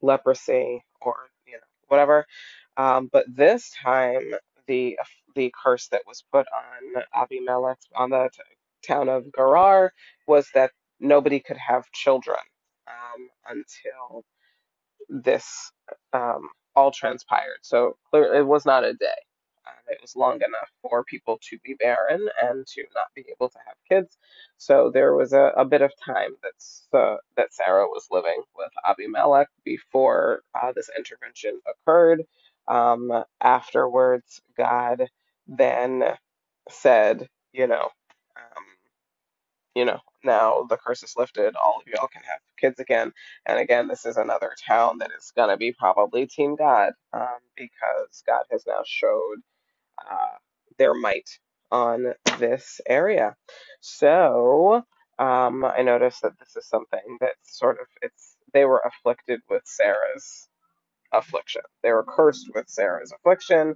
leprosy 0.02 0.84
or 1.02 1.16
you 1.48 1.54
know 1.54 1.60
whatever. 1.90 2.26
Um, 2.78 3.10
but 3.12 3.26
this 3.30 3.72
time, 3.84 4.34
the 4.68 4.98
the 5.36 5.54
curse 5.64 5.88
that 5.90 6.04
was 6.08 6.24
put 6.34 6.48
on 6.48 7.04
Abimelech 7.16 7.80
on 7.96 8.12
the 8.12 8.30
t- 8.34 8.42
town 8.88 9.10
of 9.10 9.26
Gerar 9.36 9.94
was 10.28 10.48
that 10.56 10.72
nobody 11.00 11.40
could 11.40 11.58
have 11.58 11.86
children 11.94 12.38
um, 12.88 13.30
until 13.50 14.24
this 15.10 15.72
um, 16.14 16.50
all 16.76 16.92
transpired. 16.92 17.60
So 17.62 17.98
it 18.14 18.46
was 18.46 18.66
not 18.66 18.84
a 18.84 18.94
day. 18.94 19.08
Um, 19.68 19.74
it 19.90 20.00
was 20.02 20.16
long 20.16 20.36
enough 20.38 20.70
for 20.82 21.04
people 21.04 21.40
to 21.50 21.58
be 21.64 21.76
barren 21.76 22.28
and 22.42 22.68
to 22.68 22.84
not 22.96 23.08
be 23.16 23.26
able 23.32 23.50
to 23.50 23.58
have 23.68 23.78
kids. 23.90 24.18
So 24.58 24.92
there 24.94 25.16
was 25.16 25.34
a, 25.34 25.52
a 25.58 25.66
bit 25.66 25.82
of 25.82 25.92
time 26.06 26.36
that's, 26.44 26.88
uh, 26.94 27.18
that 27.38 27.54
Sarah 27.54 27.88
was 27.88 28.08
living 28.12 28.44
with 28.56 28.72
Abimelech 28.88 29.48
before 29.66 30.42
uh, 30.62 30.74
this 30.76 30.90
intervention 30.98 31.60
occurred. 31.68 32.24
Um, 32.68 33.24
afterwards, 33.42 34.42
God 34.58 35.08
then 35.48 36.04
said, 36.70 37.28
you 37.54 37.68
know, 37.68 37.90
you 39.76 39.86
know, 39.86 40.00
now 40.24 40.66
the 40.70 40.78
curse 40.78 41.04
is 41.04 41.16
lifted, 41.18 41.56
all 41.56 41.80
of 41.82 41.88
y'all 41.88 42.08
can 42.08 42.24
have 42.24 42.40
kids 42.60 42.80
again. 42.80 43.14
And 43.46 43.60
again, 43.60 43.88
this 43.88 44.06
is 44.06 44.18
another 44.18 44.52
town 44.68 45.00
that 45.00 45.12
is 45.18 45.32
going 45.36 45.50
to 45.50 45.58
be 45.58 45.74
probably 45.74 46.28
Team 46.28 46.56
God 46.56 46.94
um, 47.14 47.40
because 47.58 48.24
God 48.28 48.44
has 48.52 48.66
now 48.68 48.82
showed 48.86 49.38
uh, 50.00 50.38
their 50.78 50.94
might 50.94 51.30
on 51.72 52.14
this 52.40 52.82
area. 52.88 53.36
So 53.82 54.84
um, 55.20 55.66
I 55.66 55.82
noticed 55.84 56.22
that 56.24 56.40
this 56.40 56.56
is 56.58 56.68
something 56.68 57.18
that 57.22 57.34
sort 57.44 57.80
of 57.82 57.88
it's 58.02 58.36
they 58.54 58.66
were 58.66 58.82
afflicted 58.86 59.42
with 59.50 59.64
Sarah's 59.66 60.48
affliction. 61.14 61.64
They 61.84 61.94
were 61.94 62.06
cursed 62.06 62.52
with 62.56 62.70
Sarah's 62.70 63.14
affliction 63.14 63.76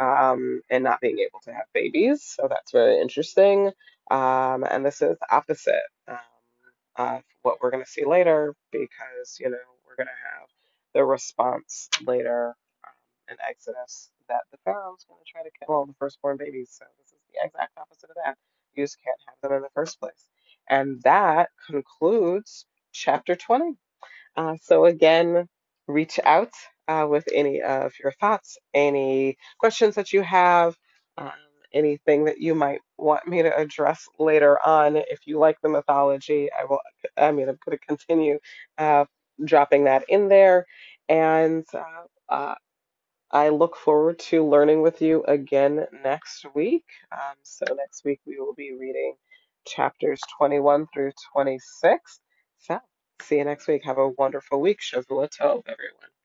um, 0.00 0.62
and 0.70 0.84
not 0.84 1.02
being 1.02 1.20
able 1.20 1.40
to 1.44 1.52
have 1.54 1.66
babies. 1.74 2.24
So 2.24 2.48
that's 2.50 2.72
very 2.72 3.00
interesting. 3.00 3.72
Um, 4.10 4.64
and 4.64 4.84
this 4.84 5.02
is 5.02 5.16
opposite 5.30 5.82
um, 6.08 6.18
of 6.96 7.22
what 7.42 7.58
we're 7.62 7.70
going 7.70 7.84
to 7.84 7.90
see 7.90 8.04
later 8.04 8.54
because, 8.72 9.38
you 9.40 9.50
know, 9.50 9.58
we're 9.86 9.96
going 9.96 10.08
to 10.08 10.38
have 10.38 10.48
the 10.94 11.04
response 11.04 11.88
later 12.06 12.54
um, 12.84 12.92
in 13.30 13.36
Exodus 13.48 14.10
that 14.28 14.42
the 14.52 14.58
Pharaoh's 14.64 15.04
going 15.08 15.20
to 15.24 15.30
try 15.30 15.42
to 15.42 15.50
kill 15.58 15.74
all 15.74 15.86
the 15.86 15.94
firstborn 15.98 16.36
babies. 16.36 16.70
So 16.72 16.84
this 16.98 17.08
is 17.12 17.18
the 17.32 17.46
exact 17.46 17.76
opposite 17.78 18.10
of 18.10 18.16
that. 18.24 18.36
You 18.74 18.84
just 18.84 18.98
can't 19.04 19.18
have 19.28 19.50
them 19.50 19.56
in 19.58 19.62
the 19.62 19.70
first 19.74 20.00
place. 20.00 20.24
And 20.68 21.00
that 21.02 21.50
concludes 21.66 22.66
chapter 22.92 23.36
20. 23.36 23.74
Uh, 24.36 24.56
so 24.62 24.84
again, 24.86 25.48
reach 25.86 26.18
out 26.24 26.52
uh, 26.88 27.06
with 27.08 27.28
any 27.34 27.60
of 27.62 27.92
your 28.02 28.12
thoughts, 28.12 28.58
any 28.74 29.36
questions 29.58 29.96
that 29.96 30.12
you 30.12 30.22
have, 30.22 30.76
um, 31.18 31.32
anything 31.74 32.24
that 32.26 32.40
you 32.40 32.54
might 32.54 32.80
want 32.98 33.26
me 33.28 33.42
to 33.42 33.56
address 33.56 34.06
later 34.18 34.58
on. 34.66 34.96
If 34.96 35.20
you 35.26 35.38
like 35.38 35.58
the 35.62 35.68
mythology, 35.70 36.48
I 36.58 36.64
will. 36.66 36.80
I 37.16 37.32
mean, 37.32 37.48
I'm 37.48 37.58
going 37.64 37.78
to 37.78 37.86
continue 37.86 38.38
uh, 38.78 39.06
dropping 39.44 39.84
that 39.84 40.04
in 40.08 40.28
there, 40.28 40.66
and 41.08 41.64
uh, 41.74 42.32
uh, 42.34 42.54
I 43.30 43.50
look 43.50 43.76
forward 43.76 44.18
to 44.30 44.46
learning 44.46 44.82
with 44.82 45.02
you 45.02 45.22
again 45.24 45.86
next 46.04 46.46
week. 46.54 46.84
Um, 47.12 47.36
so 47.42 47.66
next 47.76 48.04
week 48.04 48.20
we 48.26 48.38
will 48.38 48.54
be 48.54 48.72
reading 48.72 49.14
chapters 49.66 50.20
21 50.38 50.86
through 50.94 51.12
26. 51.34 52.20
So 52.58 52.78
see 53.20 53.38
you 53.38 53.44
next 53.44 53.68
week. 53.68 53.82
Have 53.84 53.98
a 53.98 54.08
wonderful 54.08 54.60
week. 54.60 54.80
Shavua 54.80 55.28
tov, 55.28 55.62
everyone. 55.68 56.17